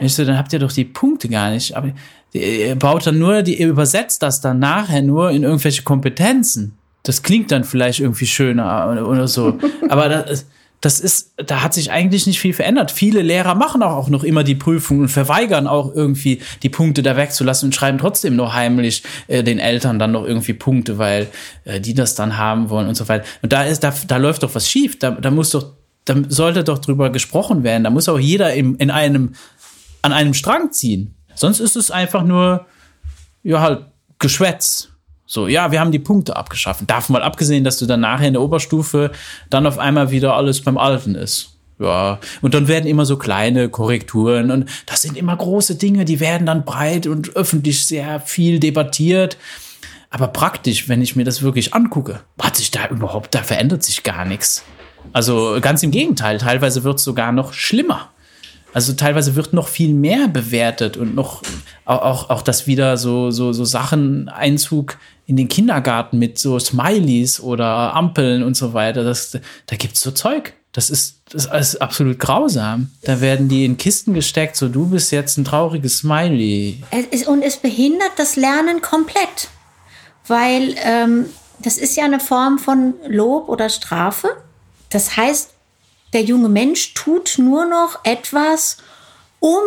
[0.00, 1.76] Ich so, dann habt ihr doch die Punkte gar nicht.
[1.76, 1.92] Aber
[2.32, 6.76] ihr baut dann nur, die, ihr übersetzt das dann nachher nur in irgendwelche Kompetenzen.
[7.04, 9.58] Das klingt dann vielleicht irgendwie schöner oder so.
[9.88, 10.46] Aber das,
[10.84, 12.90] das ist, da hat sich eigentlich nicht viel verändert.
[12.90, 17.16] Viele Lehrer machen auch noch immer die Prüfung und verweigern auch irgendwie die Punkte da
[17.16, 21.28] wegzulassen und schreiben trotzdem nur heimlich äh, den Eltern dann noch irgendwie Punkte, weil
[21.64, 23.24] äh, die das dann haben wollen und so weiter.
[23.40, 24.98] Und da ist, da, da läuft doch was schief.
[24.98, 25.72] Da, da muss doch,
[26.04, 27.84] da sollte doch drüber gesprochen werden.
[27.84, 29.34] Da muss auch jeder im, in einem,
[30.02, 31.14] an einem Strang ziehen.
[31.34, 32.66] Sonst ist es einfach nur,
[33.42, 33.86] ja, halt
[34.18, 34.90] Geschwätz.
[35.26, 36.86] So, ja, wir haben die Punkte abgeschaffen.
[36.86, 39.10] Davon mal abgesehen, dass du dann nachher in der Oberstufe
[39.50, 41.54] dann auf einmal wieder alles beim Alten ist.
[41.78, 46.20] Ja, und dann werden immer so kleine Korrekturen und das sind immer große Dinge, die
[46.20, 49.36] werden dann breit und öffentlich sehr viel debattiert.
[50.08, 54.04] Aber praktisch, wenn ich mir das wirklich angucke, hat sich da überhaupt, da verändert sich
[54.04, 54.62] gar nichts.
[55.12, 58.10] Also ganz im Gegenteil, teilweise wird es sogar noch schlimmer.
[58.72, 61.42] Also teilweise wird noch viel mehr bewertet und noch
[61.84, 66.58] auch, auch, auch dass wieder so, so, so Sachen Einzug in den Kindergarten mit so
[66.58, 69.04] Smileys oder Ampeln und so weiter.
[69.04, 70.54] Das, da gibt's so Zeug.
[70.72, 72.90] Das ist, das ist absolut grausam.
[73.02, 76.82] Da werden die in Kisten gesteckt, so du bist jetzt ein trauriges Smiley.
[76.90, 79.50] Es, und es behindert das Lernen komplett.
[80.26, 81.26] Weil ähm,
[81.60, 84.36] das ist ja eine Form von Lob oder Strafe.
[84.94, 85.50] Das heißt,
[86.12, 88.76] der junge Mensch tut nur noch etwas,
[89.40, 89.58] um,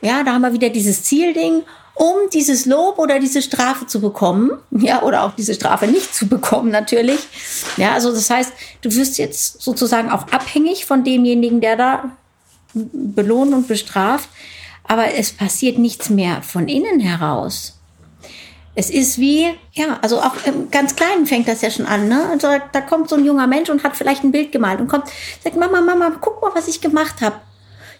[0.00, 1.64] ja, da haben wir wieder dieses Zielding,
[1.94, 6.28] um dieses Lob oder diese Strafe zu bekommen, ja, oder auch diese Strafe nicht zu
[6.28, 7.18] bekommen, natürlich.
[7.76, 8.52] Ja, also das heißt,
[8.82, 12.16] du wirst jetzt sozusagen auch abhängig von demjenigen, der da
[12.74, 14.28] belohnt und bestraft,
[14.84, 17.73] aber es passiert nichts mehr von innen heraus.
[18.76, 22.28] Es ist wie, ja, also auch im ganz Kleinen fängt das ja schon an, ne?
[22.30, 25.08] Also da kommt so ein junger Mensch und hat vielleicht ein Bild gemalt und kommt,
[25.42, 27.40] sagt, Mama, Mama, guck mal, was ich gemacht habe.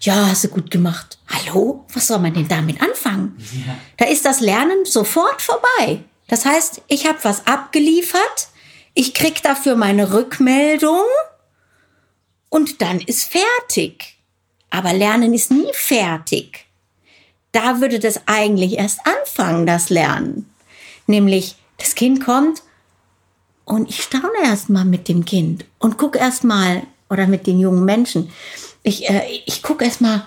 [0.01, 1.17] Ja, hast du gut gemacht.
[1.27, 1.85] Hallo?
[1.93, 3.37] Was soll man denn damit anfangen?
[3.65, 3.75] Ja.
[3.97, 6.03] Da ist das Lernen sofort vorbei.
[6.27, 8.49] Das heißt, ich habe was abgeliefert,
[8.93, 11.03] ich krieg dafür meine Rückmeldung
[12.49, 14.17] und dann ist fertig.
[14.69, 16.65] Aber Lernen ist nie fertig.
[17.51, 20.49] Da würde das eigentlich erst anfangen, das Lernen.
[21.07, 22.63] Nämlich, das Kind kommt
[23.65, 27.59] und ich staune erst mal mit dem Kind und gucke erst mal, oder mit den
[27.59, 28.31] jungen Menschen,
[28.83, 30.25] ich, äh, ich gucke erst mal,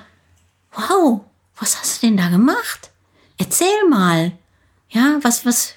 [0.73, 1.21] wow,
[1.59, 2.91] was hast du denn da gemacht?
[3.39, 4.33] Erzähl mal.
[4.91, 5.75] Ja, was, was,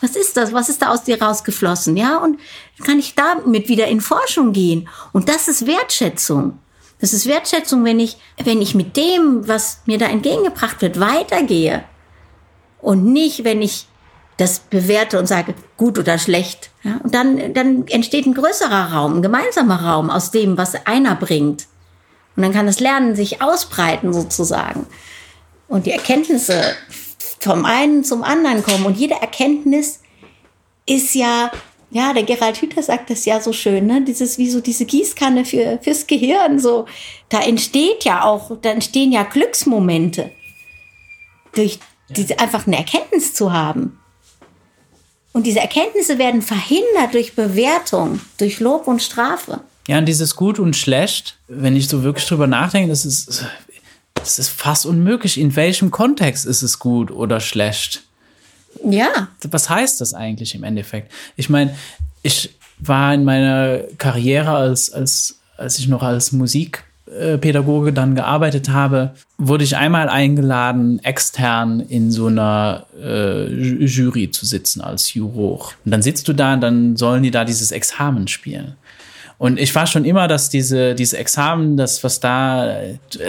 [0.00, 0.52] was ist das?
[0.52, 1.96] Was ist da aus dir rausgeflossen?
[1.96, 2.38] Ja, und
[2.84, 4.88] kann ich damit wieder in Forschung gehen.
[5.12, 6.58] Und das ist Wertschätzung.
[6.98, 11.84] Das ist Wertschätzung, wenn ich, wenn ich mit dem, was mir da entgegengebracht wird, weitergehe.
[12.80, 13.86] Und nicht, wenn ich
[14.36, 16.70] das bewerte und sage, gut oder schlecht.
[16.82, 21.14] Ja, und dann, dann entsteht ein größerer Raum, ein gemeinsamer Raum aus dem, was einer
[21.14, 21.66] bringt.
[22.36, 24.86] Und dann kann das Lernen sich ausbreiten sozusagen.
[25.68, 26.76] Und die Erkenntnisse
[27.40, 28.84] vom einen zum anderen kommen.
[28.86, 30.00] Und jede Erkenntnis
[30.84, 31.50] ist ja,
[31.90, 34.02] ja, der Gerald Hüther sagt das ja so schön, ne?
[34.02, 36.86] Dieses, wie so diese Gießkanne für, fürs Gehirn, so.
[37.28, 40.30] Da entsteht ja auch, da entstehen ja Glücksmomente.
[41.54, 41.78] Durch
[42.10, 43.98] diese, einfach eine Erkenntnis zu haben.
[45.36, 49.60] Und diese Erkenntnisse werden verhindert durch Bewertung, durch Lob und Strafe.
[49.86, 53.44] Ja, und dieses Gut und Schlecht, wenn ich so wirklich drüber nachdenke, das ist,
[54.14, 55.38] das ist fast unmöglich.
[55.38, 58.04] In welchem Kontext ist es gut oder schlecht?
[58.82, 59.28] Ja.
[59.42, 61.12] Was heißt das eigentlich im Endeffekt?
[61.36, 61.76] Ich meine,
[62.22, 66.32] ich war in meiner Karriere als, als, als ich noch als
[67.06, 73.46] Musikpädagoge dann gearbeitet habe, wurde ich einmal eingeladen, extern in so einer äh,
[73.84, 75.72] Jury zu sitzen als Juror.
[75.84, 78.74] Und dann sitzt du da und dann sollen die da dieses Examen spielen.
[79.38, 82.78] Und ich war schon immer, dass diese, diese Examen, das, was da,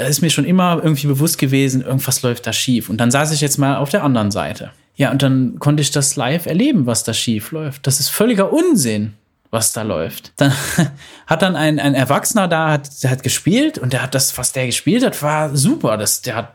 [0.08, 2.90] ist mir schon immer irgendwie bewusst gewesen, irgendwas läuft da schief.
[2.90, 4.72] Und dann saß ich jetzt mal auf der anderen Seite.
[4.96, 7.86] Ja, und dann konnte ich das live erleben, was da schief läuft.
[7.86, 9.14] Das ist völliger Unsinn,
[9.58, 10.34] was da läuft.
[10.36, 10.54] Dann
[11.28, 14.54] hat dann ein, ein Erwachsener da, hat, der hat gespielt und der hat das, was
[14.54, 15.98] der gespielt hat, war super.
[15.98, 16.54] Das, der hat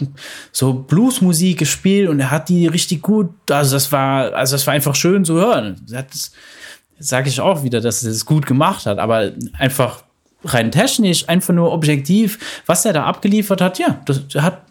[0.52, 4.74] so Bluesmusik gespielt und er hat die richtig gut, also das war, also das war
[4.74, 5.84] einfach schön zu hören.
[5.92, 6.06] Hat
[7.00, 10.04] sage ich auch wieder, dass er es gut gemacht hat, aber einfach
[10.44, 14.62] rein technisch, einfach nur objektiv, was er da abgeliefert hat, ja, das hat,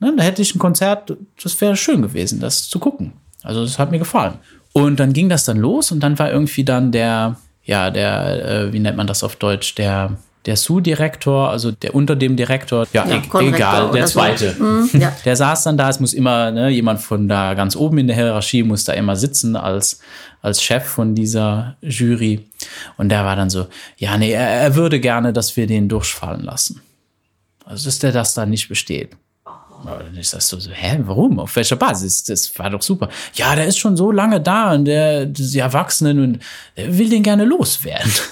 [0.00, 3.12] ne, da hätte ich ein Konzert, das wäre schön gewesen, das zu gucken.
[3.42, 4.38] Also das hat mir gefallen.
[4.74, 8.72] Und dann ging das dann los und dann war irgendwie dann der, ja, der, äh,
[8.72, 13.06] wie nennt man das auf Deutsch, der der Sous-Direktor, also der unter dem Direktor, ja,
[13.08, 14.52] ja e egal, der zweite.
[14.52, 14.62] So.
[14.62, 15.12] Mhm, ja.
[15.24, 18.16] Der saß dann da, es muss immer, ne, jemand von da ganz oben in der
[18.16, 20.00] Hierarchie muss da immer sitzen als,
[20.42, 22.44] als Chef von dieser Jury.
[22.98, 26.42] Und der war dann so, ja, nee, er, er würde gerne, dass wir den durchfallen
[26.42, 26.82] lassen.
[27.64, 29.16] Also, dass der das da nicht besteht.
[29.86, 31.38] Aber dann ist das so, so, hä, warum?
[31.38, 32.24] Auf welcher Basis?
[32.24, 33.08] Das war doch super.
[33.34, 36.38] Ja, der ist schon so lange da und der, die Erwachsenen und
[36.76, 38.10] der will den gerne loswerden.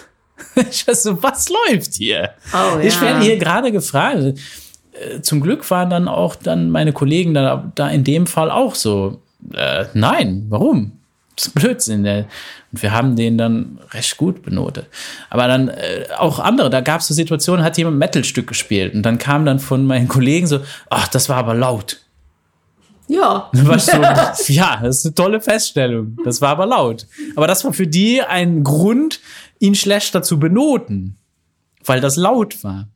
[0.71, 2.31] Ich weiß so, was läuft hier?
[2.53, 4.39] Oh, ich werde hier gerade gefragt.
[4.93, 8.75] Äh, zum Glück waren dann auch dann meine Kollegen da, da in dem Fall auch
[8.75, 9.23] so,
[9.55, 10.99] äh, nein, warum?
[11.37, 12.07] Das ist Blödsinn.
[12.07, 12.27] Und
[12.83, 14.87] wir haben den dann recht gut benotet.
[15.31, 18.95] Aber dann äh, auch andere, da gab es so Situationen, hat jemand ein Metal-Stück gespielt
[18.95, 20.61] und dann kam dann von meinen Kollegen so,
[20.91, 21.99] ach, das war aber laut.
[23.09, 23.51] Ja.
[24.43, 26.17] So, ja, das ist eine tolle Feststellung.
[26.25, 27.07] Das war aber laut.
[27.37, 29.21] Aber das war für die ein Grund,
[29.59, 31.17] ihn schlechter zu benoten,
[31.85, 32.89] weil das laut war.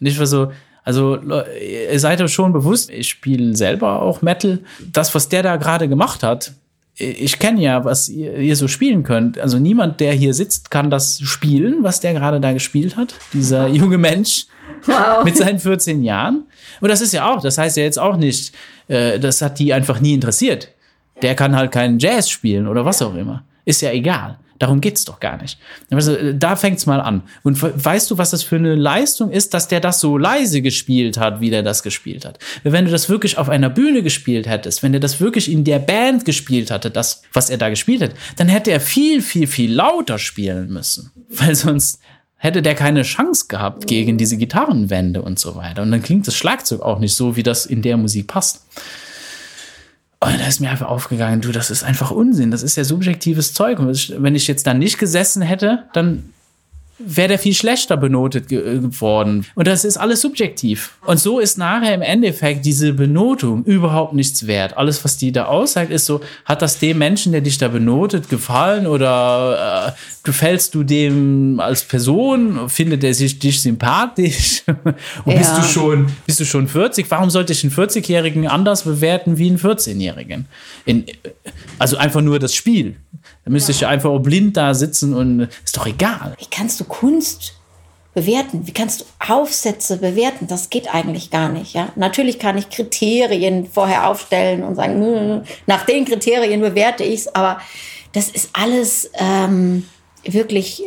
[0.00, 0.50] Und ich war so,
[0.82, 4.60] also ihr seid euch schon bewusst, ich spiele selber auch Metal.
[4.92, 6.54] Das, was der da gerade gemacht hat,
[7.00, 9.38] ich kenne ja, was ihr, ihr, so spielen könnt.
[9.38, 13.14] Also niemand, der hier sitzt, kann das spielen, was der gerade da gespielt hat.
[13.32, 14.46] Dieser junge Mensch
[14.84, 15.24] wow.
[15.24, 16.44] mit seinen 14 Jahren.
[16.80, 18.54] Und das ist ja auch, das heißt ja jetzt auch nicht,
[18.88, 20.68] äh, das hat die einfach nie interessiert.
[21.22, 23.44] Der kann halt keinen Jazz spielen oder was auch immer.
[23.64, 24.38] Ist ja egal.
[24.60, 25.58] Darum geht's doch gar nicht.
[25.90, 27.22] Also, da fängt's mal an.
[27.42, 31.16] Und weißt du, was das für eine Leistung ist, dass der das so leise gespielt
[31.16, 32.38] hat, wie der das gespielt hat?
[32.62, 35.78] Wenn du das wirklich auf einer Bühne gespielt hättest, wenn der das wirklich in der
[35.78, 39.72] Band gespielt hatte, das, was er da gespielt hat, dann hätte er viel, viel, viel
[39.72, 41.10] lauter spielen müssen.
[41.30, 41.98] Weil sonst
[42.36, 45.80] hätte der keine Chance gehabt gegen diese Gitarrenwände und so weiter.
[45.80, 48.66] Und dann klingt das Schlagzeug auch nicht so, wie das in der Musik passt.
[50.22, 52.50] Und da ist mir einfach aufgegangen, du, das ist einfach Unsinn.
[52.50, 53.78] Das ist ja subjektives Zeug.
[53.78, 56.34] Und wenn ich jetzt da nicht gesessen hätte, dann
[57.04, 59.46] wäre der viel schlechter benotet geworden.
[59.54, 60.92] Und das ist alles subjektiv.
[61.06, 64.76] Und so ist nachher im Endeffekt diese Benotung überhaupt nichts wert.
[64.76, 68.28] Alles, was die da aussagt, ist so, hat das dem Menschen, der dich da benotet,
[68.28, 69.92] gefallen oder äh,
[70.22, 72.68] gefällst du dem als Person?
[72.68, 74.62] Findet er sich dich sympathisch?
[75.24, 75.38] Und ja.
[75.38, 77.10] bist du schon, bist du schon 40?
[77.10, 80.46] Warum sollte ich einen 40-Jährigen anders bewerten wie einen 14-Jährigen?
[81.78, 82.96] Also einfach nur das Spiel.
[83.44, 83.76] Da müsste ja.
[83.76, 86.34] ich einfach blind da sitzen und ist doch egal.
[86.38, 87.54] Wie kannst du Kunst
[88.14, 88.66] bewerten?
[88.66, 90.46] Wie kannst du Aufsätze bewerten?
[90.46, 91.74] Das geht eigentlich gar nicht.
[91.74, 91.88] Ja?
[91.96, 97.34] Natürlich kann ich Kriterien vorher aufstellen und sagen, hm, nach den Kriterien bewerte ich es,
[97.34, 97.60] aber
[98.12, 99.84] das ist alles ähm,
[100.24, 100.82] wirklich.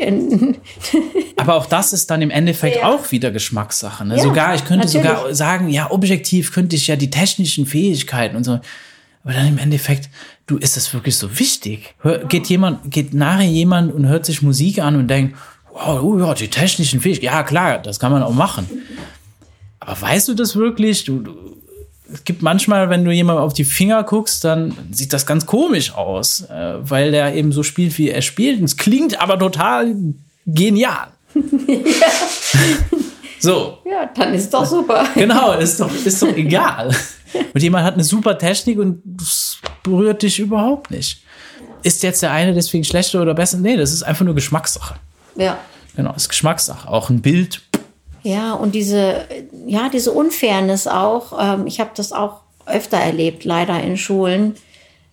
[1.38, 2.90] aber auch das ist dann im Endeffekt ja.
[2.90, 4.06] auch wieder Geschmackssache.
[4.06, 4.18] Ne?
[4.18, 5.08] Ja, sogar, ich könnte natürlich.
[5.08, 8.60] sogar sagen, ja, objektiv könnte ich ja die technischen Fähigkeiten und so.
[9.24, 10.10] Aber dann im Endeffekt,
[10.48, 11.96] du, ist das wirklich so wichtig?
[12.00, 15.38] Hör, geht jemand, geht nachher jemand und hört sich Musik an und denkt,
[15.72, 18.68] wow, oh ja, die technischen Fähigkeiten, ja klar, das kann man auch machen.
[19.80, 21.06] Aber weißt du das wirklich?
[21.06, 21.58] Du, du,
[22.12, 25.94] es gibt manchmal, wenn du jemand auf die Finger guckst, dann sieht das ganz komisch
[25.94, 28.60] aus, äh, weil der eben so spielt, wie er spielt.
[28.60, 29.96] Und es klingt aber total
[30.46, 31.08] genial.
[31.34, 31.42] ja.
[33.44, 33.80] So.
[33.84, 35.06] Ja, dann ist doch super.
[35.16, 36.96] Genau, ist doch, ist doch egal.
[37.54, 41.24] Und jemand hat eine super Technik und das berührt dich überhaupt nicht.
[41.84, 43.58] Ist jetzt der eine deswegen schlechter oder besser?
[43.58, 44.96] Nee, das ist einfach nur Geschmackssache.
[45.36, 45.58] Ja.
[45.94, 46.88] Genau, ist Geschmackssache.
[46.88, 47.62] Auch ein Bild.
[48.22, 49.26] Ja, und diese,
[49.68, 51.38] ja, diese Unfairness auch.
[51.38, 54.56] Ähm, ich habe das auch öfter erlebt, leider in Schulen.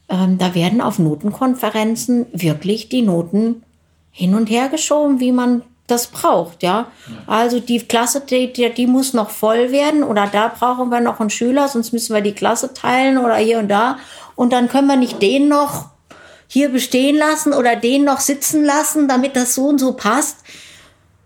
[0.09, 3.65] Ähm, da werden auf Notenkonferenzen wirklich die Noten
[4.13, 6.87] hin und her geschoben, wie man das braucht, ja.
[7.27, 11.31] Also die Klasse, die, die muss noch voll werden oder da brauchen wir noch einen
[11.31, 13.99] Schüler, sonst müssen wir die Klasse teilen oder hier und da.
[14.37, 15.91] Und dann können wir nicht den noch
[16.49, 20.39] hier bestehen lassen oder den noch sitzen lassen, damit das so und so passt.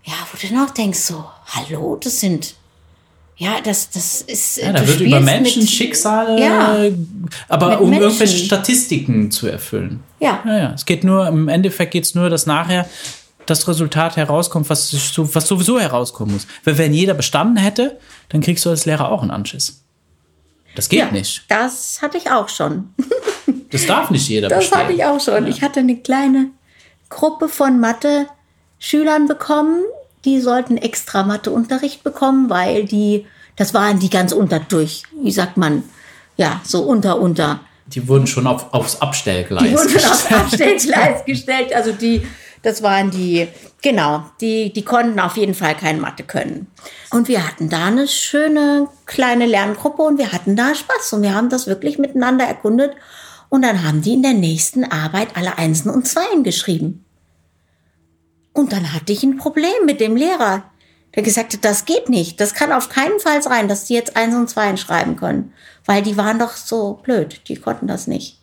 [0.05, 2.55] Ja, wo du auch denkst, so, hallo, das sind
[3.37, 4.59] ja, das, das ist.
[4.59, 6.77] Ja, da wird über Menschen, mit, Schicksale, ja,
[7.49, 8.05] aber um Menschen.
[8.05, 10.05] irgendwelche Statistiken zu erfüllen.
[10.21, 10.41] Ja.
[10.45, 10.73] ja, ja.
[10.75, 12.89] Es geht nur, im Endeffekt geht es nur, dass nachher
[13.47, 16.47] das Resultat herauskommt, was, was sowieso herauskommen muss.
[16.65, 19.83] Weil wenn jeder bestanden hätte, dann kriegst du als Lehrer auch einen Anschiss.
[20.75, 21.45] Das geht ja, nicht.
[21.49, 22.95] Das hatte ich auch schon.
[23.71, 24.79] das darf nicht jeder Das bestehen.
[24.79, 25.45] hatte ich auch schon.
[25.45, 25.51] Ja.
[25.51, 26.51] Ich hatte eine kleine
[27.09, 29.83] Gruppe von Mathe-Schülern bekommen,
[30.25, 33.27] die sollten extra Matheunterricht bekommen, weil die,
[33.57, 35.85] das waren die ganz unter durch, wie sagt man,
[36.37, 37.61] ja, so unter, unter.
[37.87, 41.73] Die wurden schon auf, aufs Abstellgleis Die wurden schon aufs Abstellgleis gestellt.
[41.75, 42.27] Also die,
[42.65, 43.47] das waren die,
[43.83, 46.67] genau, die, die konnten auf jeden Fall kein Mathe können.
[47.11, 51.35] Und wir hatten da eine schöne kleine Lerngruppe und wir hatten da Spaß und wir
[51.35, 52.93] haben das wirklich miteinander erkundet.
[53.51, 57.05] Und dann haben die in der nächsten Arbeit alle Einsen und Zweien geschrieben.
[58.55, 60.65] Und dann hatte ich ein Problem mit dem Lehrer,
[61.15, 62.41] der gesagt hat, das geht nicht.
[62.41, 65.53] Das kann auf keinen Fall sein, dass die jetzt eins und zwei schreiben können.
[65.85, 67.43] Weil die waren doch so blöd.
[67.49, 68.41] Die konnten das nicht.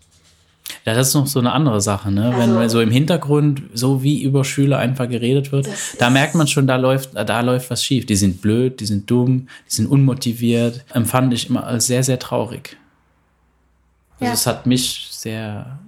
[0.86, 2.34] Ja, das ist noch so eine andere Sache, ne?
[2.36, 5.68] Also, Wenn so im Hintergrund so wie über Schüler einfach geredet wird,
[6.00, 8.06] da merkt man schon, da läuft, da läuft was schief.
[8.06, 10.86] Die sind blöd, die sind dumm, die sind unmotiviert.
[10.94, 12.78] Empfand ich immer als sehr, sehr traurig.
[14.20, 14.34] Also ja.
[14.34, 15.80] es hat mich sehr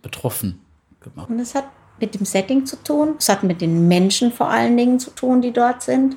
[0.00, 0.60] betroffen
[1.00, 1.28] gemacht.
[1.28, 1.66] Und es hat
[2.00, 3.14] mit dem Setting zu tun.
[3.18, 6.16] Es hat mit den Menschen vor allen Dingen zu tun, die dort sind.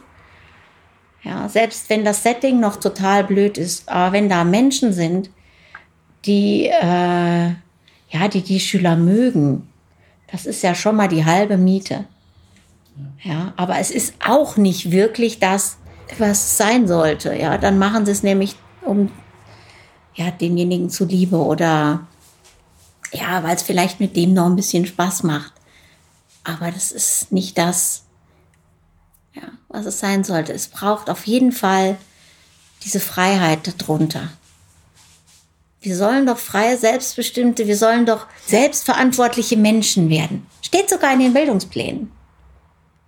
[1.24, 5.30] Ja, selbst wenn das Setting noch total blöd ist, aber wenn da Menschen sind,
[6.26, 7.52] die, äh,
[8.10, 9.68] ja, die die Schüler mögen,
[10.32, 12.06] das ist ja schon mal die halbe Miete.
[13.24, 15.78] Ja, aber es ist auch nicht wirklich das,
[16.18, 17.34] was es sein sollte.
[17.36, 19.12] Ja, dann machen sie es nämlich um
[20.14, 22.08] ja, denjenigen zuliebe oder
[23.12, 25.54] ja, weil es vielleicht mit dem noch ein bisschen Spaß macht.
[26.44, 28.04] Aber das ist nicht das,
[29.34, 30.54] ja, was es sein sollte.
[30.54, 31.98] Es braucht auf jeden Fall
[32.84, 34.30] diese Freiheit darunter.
[35.86, 40.48] Wir sollen doch freie, selbstbestimmte, wir sollen doch selbstverantwortliche Menschen werden.
[40.64, 42.12] Steht sogar in den Bildungsplänen.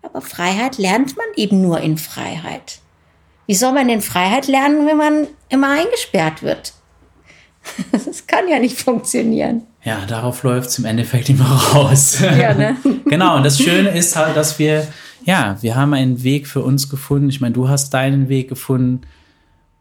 [0.04, 2.78] Aber Freiheit lernt man eben nur in Freiheit.
[3.48, 6.74] Wie soll man in Freiheit lernen, wenn man immer eingesperrt wird?
[7.92, 9.64] Das kann ja nicht funktionieren.
[9.84, 12.20] Ja, darauf läuft es im Endeffekt immer raus.
[12.22, 12.78] Ja, ne?
[13.06, 14.88] genau, und das Schöne ist halt, dass wir,
[15.26, 17.30] ja, wir haben einen Weg für uns gefunden.
[17.30, 19.02] Ich meine, du hast deinen Weg gefunden,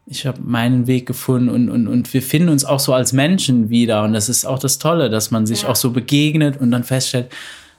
[0.07, 3.71] ich habe meinen Weg gefunden und, und, und wir finden uns auch so als Menschen
[3.71, 4.05] wieder.
[4.05, 5.69] Und das ist auch das Tolle, dass man sich ja.
[5.69, 7.33] auch so begegnet und dann feststellt,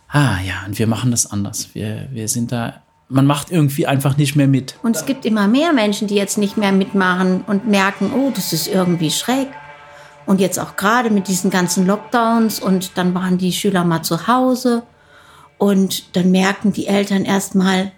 [0.09, 1.69] ah ja, und wir machen das anders.
[1.73, 4.75] Wir, wir sind da man macht irgendwie einfach nicht mehr mit.
[4.83, 8.53] Und es gibt immer mehr Menschen, die jetzt nicht mehr mitmachen und merken, oh, das
[8.53, 9.47] ist irgendwie schräg.
[10.25, 14.27] Und jetzt auch gerade mit diesen ganzen Lockdowns und dann waren die Schüler mal zu
[14.27, 14.83] Hause
[15.57, 17.93] und dann merken die Eltern erstmal,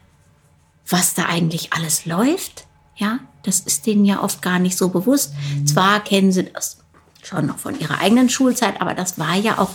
[0.88, 2.67] was da eigentlich alles läuft.
[2.99, 5.33] Ja, das ist denen ja oft gar nicht so bewusst.
[5.65, 6.77] Zwar kennen sie das
[7.23, 9.69] schon noch von ihrer eigenen Schulzeit, aber das war ja auch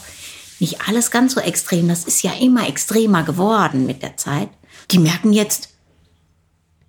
[0.60, 1.88] nicht alles ganz so extrem.
[1.88, 4.48] Das ist ja immer extremer geworden mit der Zeit.
[4.90, 5.70] Die merken jetzt,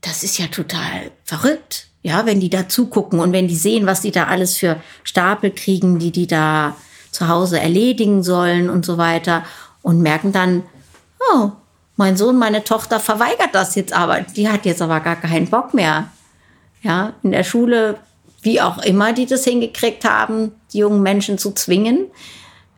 [0.01, 1.87] das ist ja total verrückt.
[2.01, 5.49] Ja, wenn die da zugucken und wenn die sehen, was die da alles für Stapel
[5.51, 6.75] kriegen, die die da
[7.09, 9.43] zu Hause erledigen sollen und so weiter
[9.81, 10.63] und merken dann,
[11.31, 11.51] oh,
[11.95, 14.21] mein Sohn, meine Tochter verweigert das jetzt aber.
[14.21, 16.09] Die hat jetzt aber gar keinen Bock mehr.
[16.85, 17.97] Ja, in der Schule,
[18.43, 22.05] wie auch immer, die das hingekriegt haben, die jungen Menschen zu zwingen.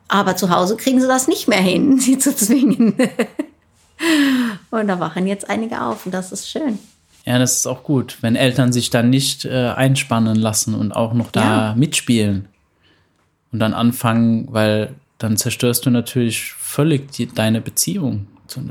[0.08, 2.94] Aber zu Hause kriegen sie das nicht mehr hin, sie zu zwingen.
[4.70, 6.78] und da wachen jetzt einige auf und das ist schön.
[7.26, 11.12] Ja, das ist auch gut, wenn Eltern sich dann nicht äh, einspannen lassen und auch
[11.12, 11.74] noch da ja.
[11.74, 12.48] mitspielen
[13.52, 18.26] und dann anfangen, weil dann zerstörst du natürlich völlig die, deine Beziehung.
[18.54, 18.62] Du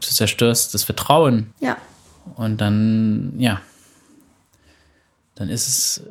[0.00, 1.54] zerstörst das Vertrauen.
[1.60, 1.78] Ja.
[2.36, 3.62] Und dann, ja,
[5.34, 6.02] dann ist es,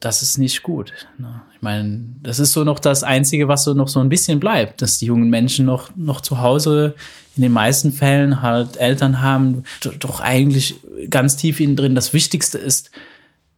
[0.00, 0.92] das ist nicht gut.
[1.18, 1.42] Ne?
[1.54, 4.82] Ich meine, das ist so noch das Einzige, was so noch so ein bisschen bleibt,
[4.82, 6.94] dass die jungen Menschen noch, noch zu Hause
[7.36, 9.64] in den meisten Fällen halt Eltern haben,
[9.98, 10.76] doch eigentlich
[11.08, 12.90] ganz tief innen drin das Wichtigste ist,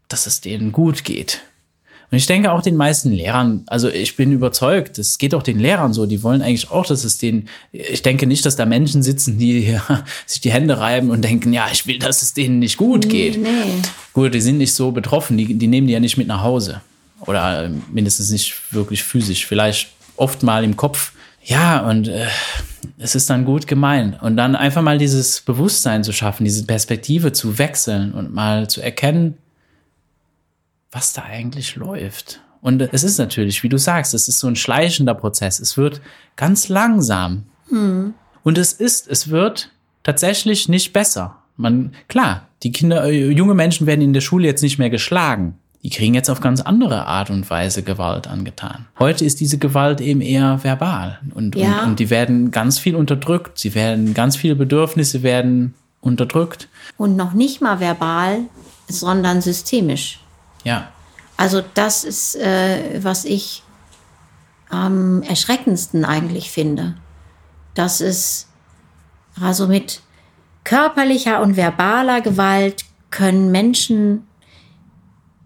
[0.08, 1.42] dass es denen gut geht.
[2.12, 5.58] Und ich denke auch den meisten Lehrern, also ich bin überzeugt, es geht auch den
[5.58, 9.02] Lehrern so, die wollen eigentlich auch, dass es denen, ich denke nicht, dass da Menschen
[9.02, 9.78] sitzen, die
[10.26, 13.42] sich die Hände reiben und denken, ja, ich will, dass es denen nicht gut geht.
[13.42, 13.48] Nee.
[14.12, 16.82] Gut, die sind nicht so betroffen, die, die nehmen die ja nicht mit nach Hause.
[17.20, 21.12] Oder mindestens nicht wirklich physisch, vielleicht oft mal im Kopf.
[21.42, 22.26] Ja, und äh,
[22.98, 24.20] es ist dann gut gemeint.
[24.22, 28.82] Und dann einfach mal dieses Bewusstsein zu schaffen, diese Perspektive zu wechseln und mal zu
[28.82, 29.38] erkennen,
[30.93, 32.40] was da eigentlich läuft.
[32.61, 35.59] Und es ist natürlich, wie du sagst, es ist so ein schleichender Prozess.
[35.59, 36.01] Es wird
[36.36, 37.45] ganz langsam.
[37.68, 38.14] Hm.
[38.45, 39.70] Und es ist, es wird
[40.05, 41.38] tatsächlich nicht besser.
[41.57, 45.59] Man, klar, die Kinder, äh, junge Menschen werden in der Schule jetzt nicht mehr geschlagen.
[45.82, 48.86] Die kriegen jetzt auf ganz andere Art und Weise Gewalt angetan.
[49.01, 51.82] Heute ist diese Gewalt eben eher verbal und, ja.
[51.82, 53.59] und, und die werden ganz viel unterdrückt.
[53.59, 56.68] Sie werden, ganz viele Bedürfnisse werden unterdrückt.
[56.97, 58.43] Und noch nicht mal verbal,
[58.88, 60.20] sondern systemisch.
[60.64, 60.90] Ja.
[61.36, 63.62] Also das ist, äh, was ich
[64.68, 66.96] am erschreckendsten eigentlich finde.
[67.74, 68.48] Das ist
[69.40, 70.00] also mit
[70.64, 74.26] körperlicher und verbaler Gewalt können Menschen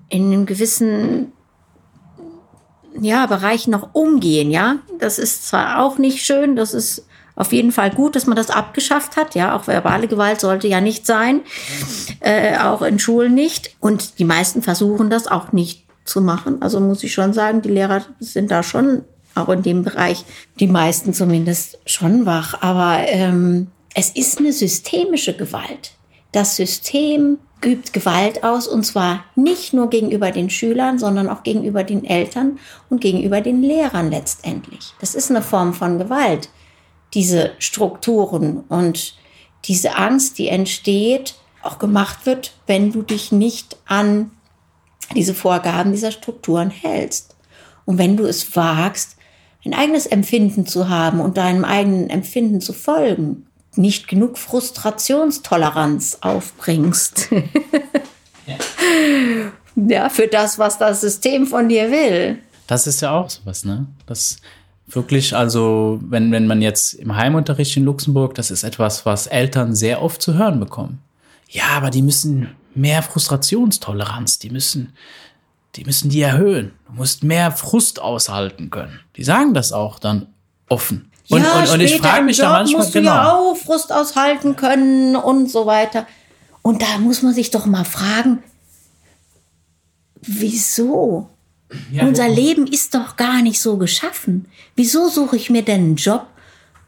[0.08, 1.32] in einem gewissen
[3.00, 4.76] ja, Bereich noch umgehen, ja.
[4.98, 7.06] Das ist zwar auch nicht schön, das ist
[7.36, 9.34] auf jeden Fall gut, dass man das abgeschafft hat.
[9.34, 11.42] Ja, auch verbale Gewalt sollte ja nicht sein,
[12.20, 13.76] äh, auch in Schulen nicht.
[13.78, 16.62] Und die meisten versuchen das auch nicht zu machen.
[16.62, 20.24] Also muss ich schon sagen, die Lehrer sind da schon auch in dem Bereich,
[20.58, 22.62] die meisten zumindest schon wach.
[22.62, 25.92] Aber ähm, es ist eine systemische Gewalt.
[26.32, 31.84] Das System übt Gewalt aus und zwar nicht nur gegenüber den Schülern, sondern auch gegenüber
[31.84, 32.58] den Eltern
[32.88, 34.94] und gegenüber den Lehrern letztendlich.
[35.00, 36.48] Das ist eine Form von Gewalt,
[37.14, 39.14] diese Strukturen und
[39.64, 44.30] diese Angst, die entsteht, auch gemacht wird, wenn du dich nicht an
[45.14, 47.36] diese Vorgaben dieser Strukturen hältst.
[47.84, 49.16] Und wenn du es wagst,
[49.64, 57.28] ein eigenes Empfinden zu haben und deinem eigenen Empfinden zu folgen, nicht genug Frustrationstoleranz aufbringst.
[58.46, 58.56] ja.
[59.88, 62.38] ja, für das, was das System von dir will.
[62.66, 63.86] Das ist ja auch sowas, ne?
[64.06, 64.38] Das
[64.86, 69.74] wirklich, also, wenn, wenn man jetzt im Heimunterricht in Luxemburg, das ist etwas, was Eltern
[69.74, 71.00] sehr oft zu hören bekommen.
[71.48, 74.92] Ja, aber die müssen mehr Frustrationstoleranz, die müssen,
[75.74, 76.72] die müssen die erhöhen.
[76.86, 79.00] Du musst mehr Frust aushalten können.
[79.16, 80.28] Die sagen das auch dann
[80.68, 81.10] offen.
[81.28, 83.12] Und, ja, und, und ich frage mich da manchmal, musst du genau.
[83.12, 86.06] ja auch Frust aushalten können und so weiter.
[86.62, 88.42] Und da muss man sich doch mal fragen,
[90.20, 91.30] wieso?
[91.90, 94.46] Ja, Unser Leben ist doch gar nicht so geschaffen.
[94.76, 96.26] Wieso suche ich mir denn einen Job,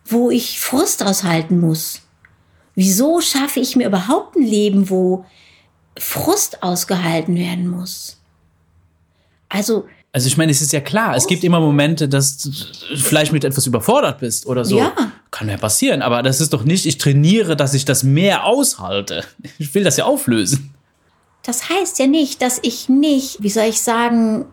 [0.04, 2.02] wo ich Frust aushalten muss?
[2.74, 5.24] Wieso schaffe ich mir überhaupt ein Leben, wo
[5.98, 8.18] Frust ausgehalten werden muss?
[9.48, 12.50] Also also ich meine, es ist ja klar, es gibt immer Momente, dass du
[12.96, 14.78] vielleicht mit etwas überfordert bist oder so.
[14.78, 14.92] Ja.
[15.30, 19.24] Kann ja passieren, aber das ist doch nicht, ich trainiere, dass ich das mehr aushalte.
[19.58, 20.72] Ich will das ja auflösen.
[21.42, 24.46] Das heißt ja nicht, dass ich nicht, wie soll ich sagen,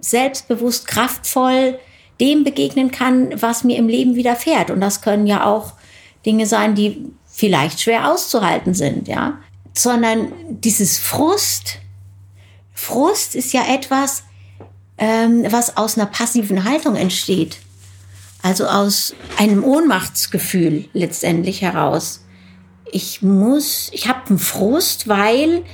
[0.00, 1.78] selbstbewusst, kraftvoll
[2.20, 4.70] dem begegnen kann, was mir im Leben widerfährt.
[4.70, 5.74] Und das können ja auch
[6.26, 9.38] Dinge sein, die vielleicht schwer auszuhalten sind, ja.
[9.72, 11.78] Sondern dieses Frust,
[12.74, 14.24] Frust ist ja etwas,
[14.98, 17.58] ähm, was aus einer passiven Haltung entsteht.
[18.42, 22.24] Also aus einem Ohnmachtsgefühl letztendlich heraus.
[22.90, 25.64] Ich muss, ich habe einen Frust, weil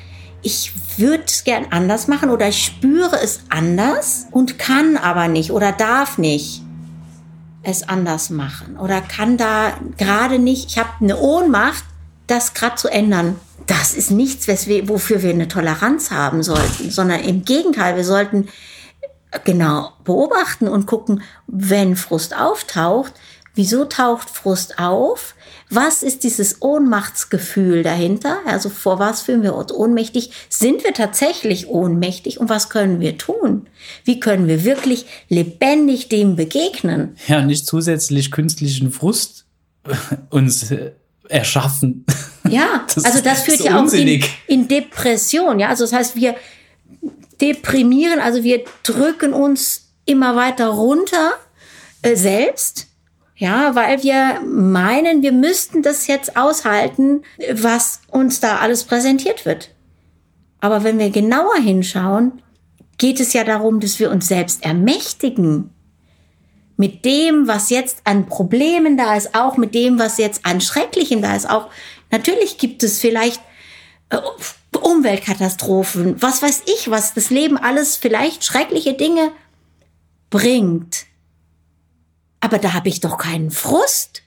[0.44, 5.50] ich würde es gern anders machen oder ich spüre es anders und kann aber nicht
[5.50, 6.62] oder darf nicht
[7.62, 11.84] es anders machen oder kann da gerade nicht, ich habe eine Ohnmacht,
[12.26, 13.36] das gerade zu ändern.
[13.66, 18.48] Das ist nichts, wofür wir eine Toleranz haben sollten, sondern im Gegenteil, wir sollten
[19.44, 23.14] genau beobachten und gucken, wenn Frust auftaucht,
[23.54, 25.34] wieso taucht Frust auf?
[25.74, 28.38] Was ist dieses Ohnmachtsgefühl dahinter?
[28.46, 30.30] Also vor was fühlen wir uns ohnmächtig?
[30.48, 33.66] Sind wir tatsächlich ohnmächtig und was können wir tun?
[34.04, 37.16] Wie können wir wirklich lebendig dem begegnen?
[37.26, 39.46] Ja, nicht zusätzlich künstlichen Frust
[40.30, 40.72] uns
[41.28, 42.04] erschaffen.
[42.48, 44.24] Ja, das also das führt ja unsinnig.
[44.24, 45.58] auch in, in Depression.
[45.58, 46.36] Ja, also das heißt, wir,
[47.40, 51.32] deprimieren, also wir drücken uns immer weiter runter
[52.02, 52.86] äh, selbst.
[53.36, 59.70] Ja, weil wir meinen, wir müssten das jetzt aushalten, was uns da alles präsentiert wird.
[60.60, 62.40] Aber wenn wir genauer hinschauen,
[62.96, 65.70] geht es ja darum, dass wir uns selbst ermächtigen.
[66.76, 71.22] Mit dem, was jetzt an Problemen da ist, auch mit dem, was jetzt an Schrecklichen
[71.22, 71.70] da ist, auch
[72.10, 73.40] natürlich gibt es vielleicht
[74.10, 74.18] äh,
[74.78, 79.32] Umweltkatastrophen, was weiß ich, was das Leben alles vielleicht schreckliche Dinge
[80.30, 81.06] bringt.
[82.44, 84.22] Aber da habe ich doch keinen Frust.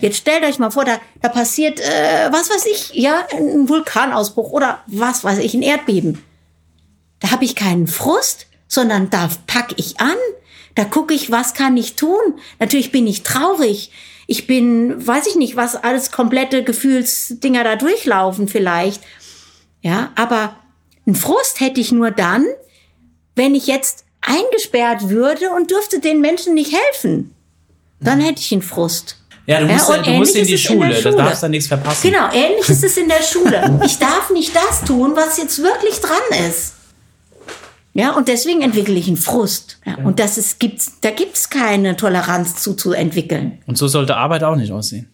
[0.00, 4.50] Jetzt stellt euch mal vor, da, da passiert, äh, was weiß ich, ja, ein Vulkanausbruch
[4.50, 6.22] oder was weiß ich, ein Erdbeben.
[7.20, 10.16] Da habe ich keinen Frust, sondern da pack ich an.
[10.74, 12.20] Da gucke ich, was kann ich tun.
[12.58, 13.90] Natürlich bin ich traurig
[14.26, 19.02] ich bin, weiß ich nicht, was alles komplette Gefühlsdinger da durchlaufen vielleicht.
[19.82, 20.56] Ja, aber
[21.06, 22.46] einen Frust hätte ich nur dann,
[23.34, 27.34] wenn ich jetzt eingesperrt würde und dürfte den Menschen nicht helfen,
[28.00, 29.16] dann hätte ich einen Frust.
[29.46, 31.16] Ja, du musst, Ja, ja, du musst in die es in Schule, der da Schule.
[31.24, 32.10] darfst du nichts verpassen.
[32.10, 33.80] Genau, ähnlich ist es in der Schule.
[33.84, 36.74] Ich darf nicht das tun, was jetzt wirklich dran ist.
[37.92, 39.78] Ja, und deswegen entwickle ich einen Frust.
[39.86, 43.58] Ja, und das ist, gibt's, da gibt's keine Toleranz zu, zu entwickeln.
[43.66, 45.10] Und so sollte Arbeit auch nicht aussehen.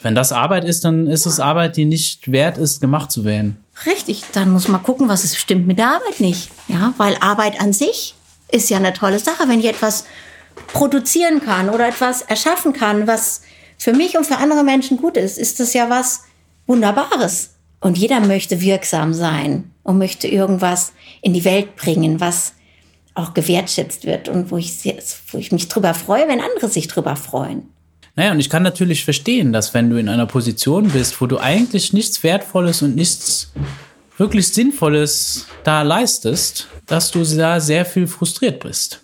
[0.00, 3.56] Wenn das Arbeit ist, dann ist es Arbeit, die nicht wert ist, gemacht zu werden.
[3.86, 6.50] Richtig, dann muss man gucken, was es stimmt mit der Arbeit nicht.
[6.68, 8.14] Ja, weil Arbeit an sich
[8.52, 10.04] ist ja eine tolle Sache, wenn ich etwas
[10.68, 13.42] produzieren kann oder etwas erschaffen kann, was
[13.78, 16.24] für mich und für andere Menschen gut ist, ist das ja was
[16.66, 17.50] Wunderbares.
[17.80, 22.52] Und jeder möchte wirksam sein und möchte irgendwas in die Welt bringen, was
[23.14, 24.72] auch gewertschätzt wird und wo ich,
[25.32, 27.64] wo ich mich drüber freue, wenn andere sich drüber freuen.
[28.14, 31.38] Naja, und ich kann natürlich verstehen, dass wenn du in einer Position bist, wo du
[31.38, 33.52] eigentlich nichts Wertvolles und nichts
[34.22, 39.02] wirklich Sinnvolles da leistest, dass du da sehr viel frustriert bist.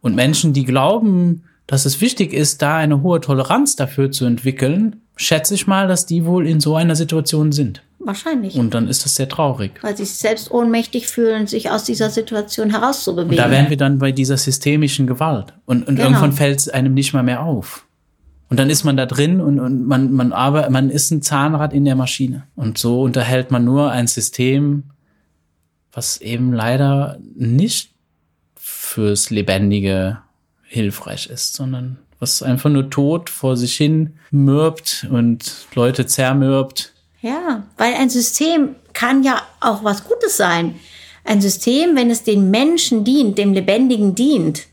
[0.00, 5.02] Und Menschen, die glauben, dass es wichtig ist, da eine hohe Toleranz dafür zu entwickeln,
[5.16, 7.82] schätze ich mal, dass die wohl in so einer Situation sind.
[7.98, 8.54] Wahrscheinlich.
[8.56, 9.72] Und dann ist das sehr traurig.
[9.82, 13.36] weil sie sich selbst ohnmächtig fühlen, sich aus dieser Situation herauszubewegen.
[13.36, 15.52] Da wären wir dann bei dieser systemischen Gewalt.
[15.66, 16.08] Und, und Genau.
[16.08, 17.84] irgendwann fällt es einem nicht mal mehr auf.
[18.48, 21.72] Und dann ist man da drin und, und man, man, aber, man ist ein Zahnrad
[21.72, 22.44] in der Maschine.
[22.54, 24.84] Und so unterhält man nur ein System,
[25.92, 27.90] was eben leider nicht
[28.54, 30.18] fürs Lebendige
[30.62, 36.92] hilfreich ist, sondern was einfach nur tot vor sich hin mürbt und Leute zermürbt.
[37.20, 40.76] Ja, weil ein System kann ja auch was Gutes sein.
[41.24, 44.66] Ein System, wenn es den Menschen dient, dem Lebendigen dient,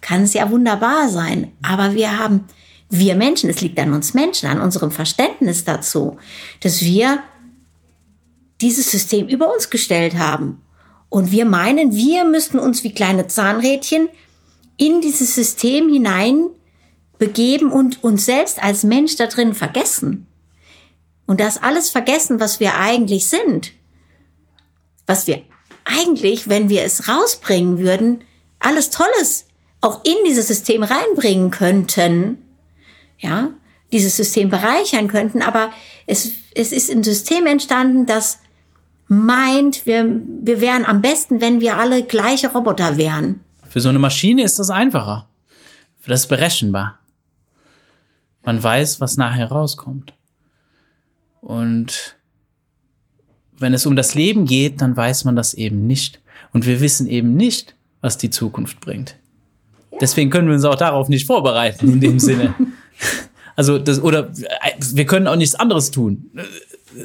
[0.00, 1.52] kann es ja wunderbar sein.
[1.62, 2.44] Aber wir haben,
[2.90, 6.16] wir Menschen, es liegt an uns Menschen, an unserem Verständnis dazu,
[6.60, 7.22] dass wir
[8.60, 10.62] dieses System über uns gestellt haben.
[11.08, 14.08] Und wir meinen, wir müssten uns wie kleine Zahnrädchen
[14.76, 16.48] in dieses System hinein
[17.18, 20.26] begeben und uns selbst als Mensch da drin vergessen.
[21.26, 23.72] Und das alles vergessen, was wir eigentlich sind.
[25.06, 25.42] Was wir
[25.84, 28.24] eigentlich, wenn wir es rausbringen würden,
[28.58, 29.46] alles Tolles
[29.80, 32.38] auch in dieses System reinbringen könnten.
[33.18, 33.50] Ja,
[33.92, 35.42] dieses System bereichern könnten.
[35.42, 35.70] Aber
[36.06, 38.38] es, es ist ein System entstanden, das
[39.08, 43.40] meint, wir, wir wären am besten, wenn wir alle gleiche Roboter wären.
[43.68, 45.28] Für so eine Maschine ist das einfacher.
[46.06, 46.98] Das ist berechenbar.
[48.44, 50.14] Man weiß, was nachher rauskommt.
[51.42, 52.16] Und
[53.58, 56.20] wenn es um das Leben geht, dann weiß man das eben nicht.
[56.52, 59.16] Und wir wissen eben nicht, was die Zukunft bringt.
[60.00, 62.54] Deswegen können wir uns auch darauf nicht vorbereiten in dem Sinne.
[63.56, 66.30] Also das oder äh, wir können auch nichts anderes tun.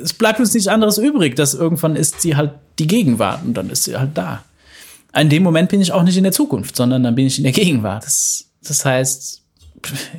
[0.03, 3.71] Es bleibt uns nichts anderes übrig, dass irgendwann ist sie halt die Gegenwart und dann
[3.71, 4.43] ist sie halt da.
[5.15, 7.43] In dem Moment bin ich auch nicht in der Zukunft, sondern dann bin ich in
[7.43, 8.03] der Gegenwart.
[8.03, 9.41] Das, das heißt,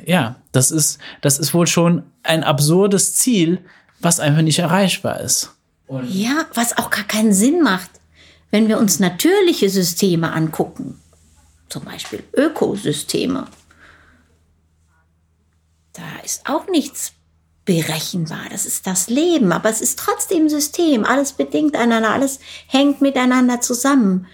[0.05, 3.59] ja, das ist, das ist wohl schon ein absurdes Ziel,
[3.99, 5.51] was einfach nicht erreichbar ist.
[6.09, 7.91] Ja, was auch gar keinen Sinn macht,
[8.51, 10.99] wenn wir uns natürliche Systeme angucken.
[11.69, 13.47] Zum Beispiel Ökosysteme.
[15.95, 17.13] Da ist auch nichts
[17.63, 18.45] berechenbar.
[18.51, 21.03] Das ist das Leben, aber es ist trotzdem System.
[21.03, 24.27] Alles bedingt einander, alles hängt miteinander zusammen.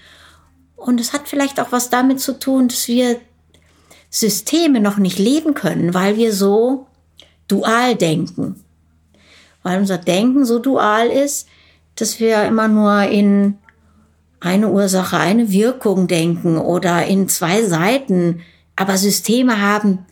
[0.76, 3.20] Und es hat vielleicht auch was damit zu tun, dass wir
[4.10, 6.88] Systeme noch nicht leben können, weil wir so
[7.48, 8.64] dual denken.
[9.64, 11.48] Weil unser Denken so dual ist,
[11.96, 13.60] dass wir immer nur in
[14.40, 18.42] eine Ursache, eine Wirkung denken oder in zwei Seiten.
[18.76, 20.06] Aber Systeme haben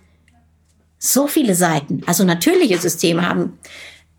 [0.99, 2.01] so viele Seiten.
[2.05, 3.57] Also natürliche Systeme haben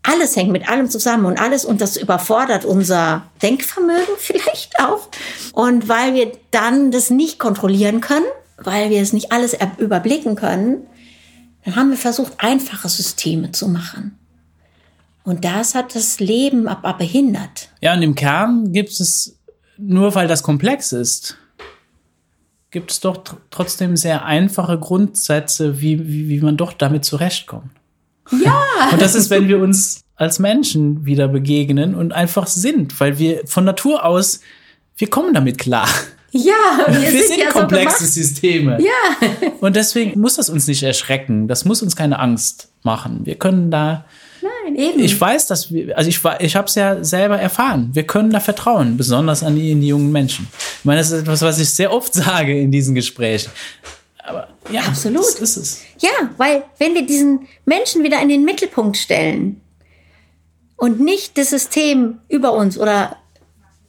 [0.03, 5.07] alles hängt mit allem zusammen und alles und das überfordert unser Denkvermögen vielleicht auch.
[5.53, 8.25] Und weil wir dann das nicht kontrollieren können,
[8.57, 10.87] weil wir es nicht alles er- überblicken können,
[11.63, 14.17] dann haben wir versucht, einfache Systeme zu machen.
[15.23, 17.69] Und das hat das Leben aber behindert.
[17.81, 19.37] Ja, und im Kern gibt es,
[19.77, 21.37] nur weil das komplex ist,
[22.71, 27.69] gibt es doch tr trotzdem sehr einfache Grundsätze, wie, wie, wie man doch damit zurechtkommt.
[28.43, 33.19] Ja, Und das ist, wenn wir uns als Menschen wieder begegnen und einfach sind, weil
[33.19, 34.39] wir von Natur aus,
[34.95, 35.87] wir kommen damit klar.
[36.31, 36.53] ja,
[36.87, 38.77] wir, Wir sind, sind ja komplexe so Systeme.
[38.81, 39.27] Ja,
[39.59, 41.47] Und deswegen muss das uns nicht erschrecken.
[41.47, 43.21] Das muss uns keine Angst machen.
[43.25, 44.05] Wir können da,
[44.41, 44.53] gemacht.
[44.75, 44.99] Eben.
[44.99, 47.89] ich weiß, dass wir, also ich, ich habe es ja selber erfahren.
[47.93, 50.47] Wir können da vertrauen, besonders an die, in die jungen Menschen.
[50.79, 53.51] Ich meine, das ist etwas, was ich sehr oft sage in diesen Gesprächen.
[54.23, 55.23] Aber ja, Absolut.
[55.23, 55.81] das ist es.
[55.99, 59.61] Ja, weil wenn wir diesen Menschen wieder in den Mittelpunkt stellen
[60.77, 63.17] und nicht das System über uns oder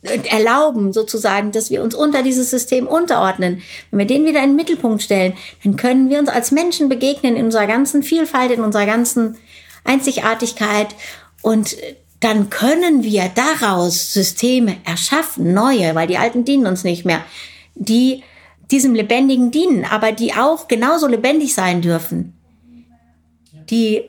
[0.02, 4.56] erlauben, sozusagen, dass wir uns unter dieses System unterordnen, wenn wir den wieder in den
[4.56, 8.86] Mittelpunkt stellen, dann können wir uns als Menschen begegnen in unserer ganzen Vielfalt, in unserer
[8.86, 9.36] ganzen
[9.84, 10.94] Einzigartigkeit
[11.42, 11.76] und
[12.20, 17.24] dann können wir daraus Systeme erschaffen, neue, weil die alten dienen uns nicht mehr,
[17.74, 18.22] die
[18.70, 22.34] diesem Lebendigen dienen, aber die auch genauso lebendig sein dürfen,
[23.70, 24.04] die,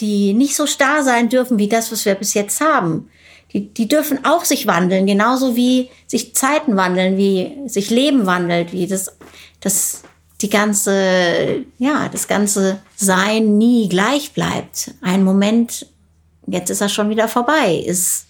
[0.00, 3.10] die nicht so starr sein dürfen wie das, was wir bis jetzt haben.
[3.52, 8.72] Die, die dürfen auch sich wandeln, genauso wie sich Zeiten wandeln, wie sich Leben wandelt,
[8.72, 9.16] wie das,
[9.60, 10.02] das,
[10.40, 14.92] die ganze, ja, das ganze Sein nie gleich bleibt.
[15.02, 15.86] Ein Moment,
[16.46, 18.26] jetzt ist er schon wieder vorbei, ist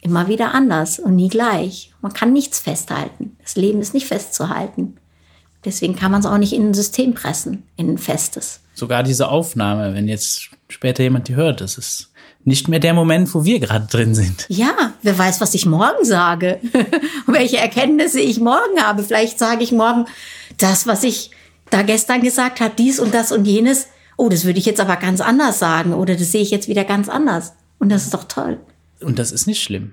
[0.00, 1.92] immer wieder anders und nie gleich.
[2.00, 3.36] Man kann nichts festhalten.
[3.42, 4.96] Das Leben ist nicht festzuhalten.
[5.64, 8.60] Deswegen kann man es auch nicht in ein System pressen, in ein festes.
[8.74, 12.10] Sogar diese Aufnahme, wenn jetzt später jemand die hört, das ist
[12.44, 14.44] nicht mehr der Moment, wo wir gerade drin sind.
[14.48, 16.60] Ja, wer weiß, was ich morgen sage,
[17.26, 19.02] welche Erkenntnisse ich morgen habe.
[19.02, 20.04] Vielleicht sage ich morgen
[20.58, 21.30] das, was ich
[21.74, 23.88] da gestern gesagt habe, dies und das und jenes.
[24.16, 26.84] Oh, das würde ich jetzt aber ganz anders sagen oder das sehe ich jetzt wieder
[26.84, 27.52] ganz anders.
[27.78, 28.60] Und das ist doch toll.
[29.00, 29.92] Und das ist nicht schlimm.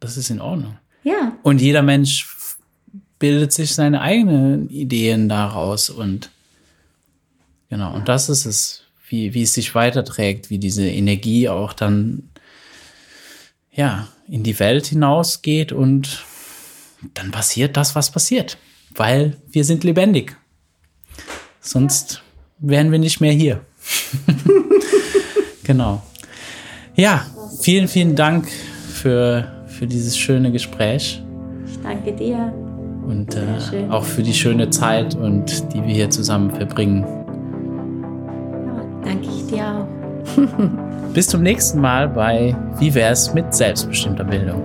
[0.00, 0.78] Das ist in Ordnung.
[1.04, 1.36] Ja.
[1.42, 2.26] Und jeder Mensch
[3.18, 6.30] bildet sich seine eigenen Ideen daraus und
[7.68, 7.94] genau.
[7.94, 12.30] Und das ist es, wie, wie es sich weiterträgt, wie diese Energie auch dann,
[13.72, 16.24] ja, in die Welt hinausgeht und
[17.14, 18.56] dann passiert das, was passiert.
[18.94, 20.39] Weil wir sind lebendig.
[21.60, 22.22] Sonst
[22.58, 23.60] wären wir nicht mehr hier.
[25.64, 26.02] genau.
[26.94, 27.26] Ja,
[27.60, 28.48] vielen, vielen Dank
[28.92, 31.22] für, für dieses schöne Gespräch.
[31.66, 32.52] Ich danke dir.
[33.06, 37.04] Und äh, auch für die schöne Zeit und die wir hier zusammen verbringen.
[38.66, 40.00] Ja, danke ich dir auch.
[41.14, 44.62] Bis zum nächsten Mal bei Wie wär's mit selbstbestimmter Bildung.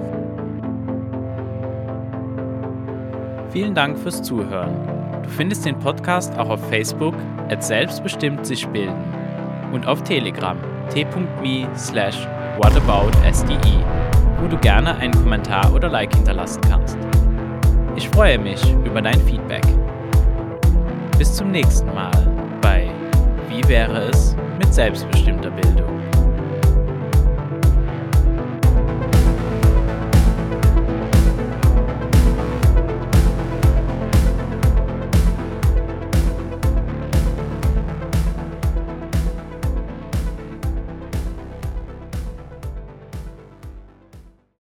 [3.52, 5.05] Vielen Dank fürs Zuhören.
[5.26, 7.16] Du findest den Podcast auch auf Facebook
[7.50, 9.04] at selbstbestimmt sich bilden
[9.74, 10.56] und auf Telegram
[10.94, 12.28] t.me slash
[12.60, 13.58] whataboutsde,
[14.40, 16.98] wo du gerne einen Kommentar oder Like hinterlassen kannst.
[17.96, 19.66] Ich freue mich über dein Feedback.
[21.18, 22.12] Bis zum nächsten Mal
[22.62, 22.88] bei
[23.50, 25.95] Wie wäre es mit selbstbestimmter Bildung?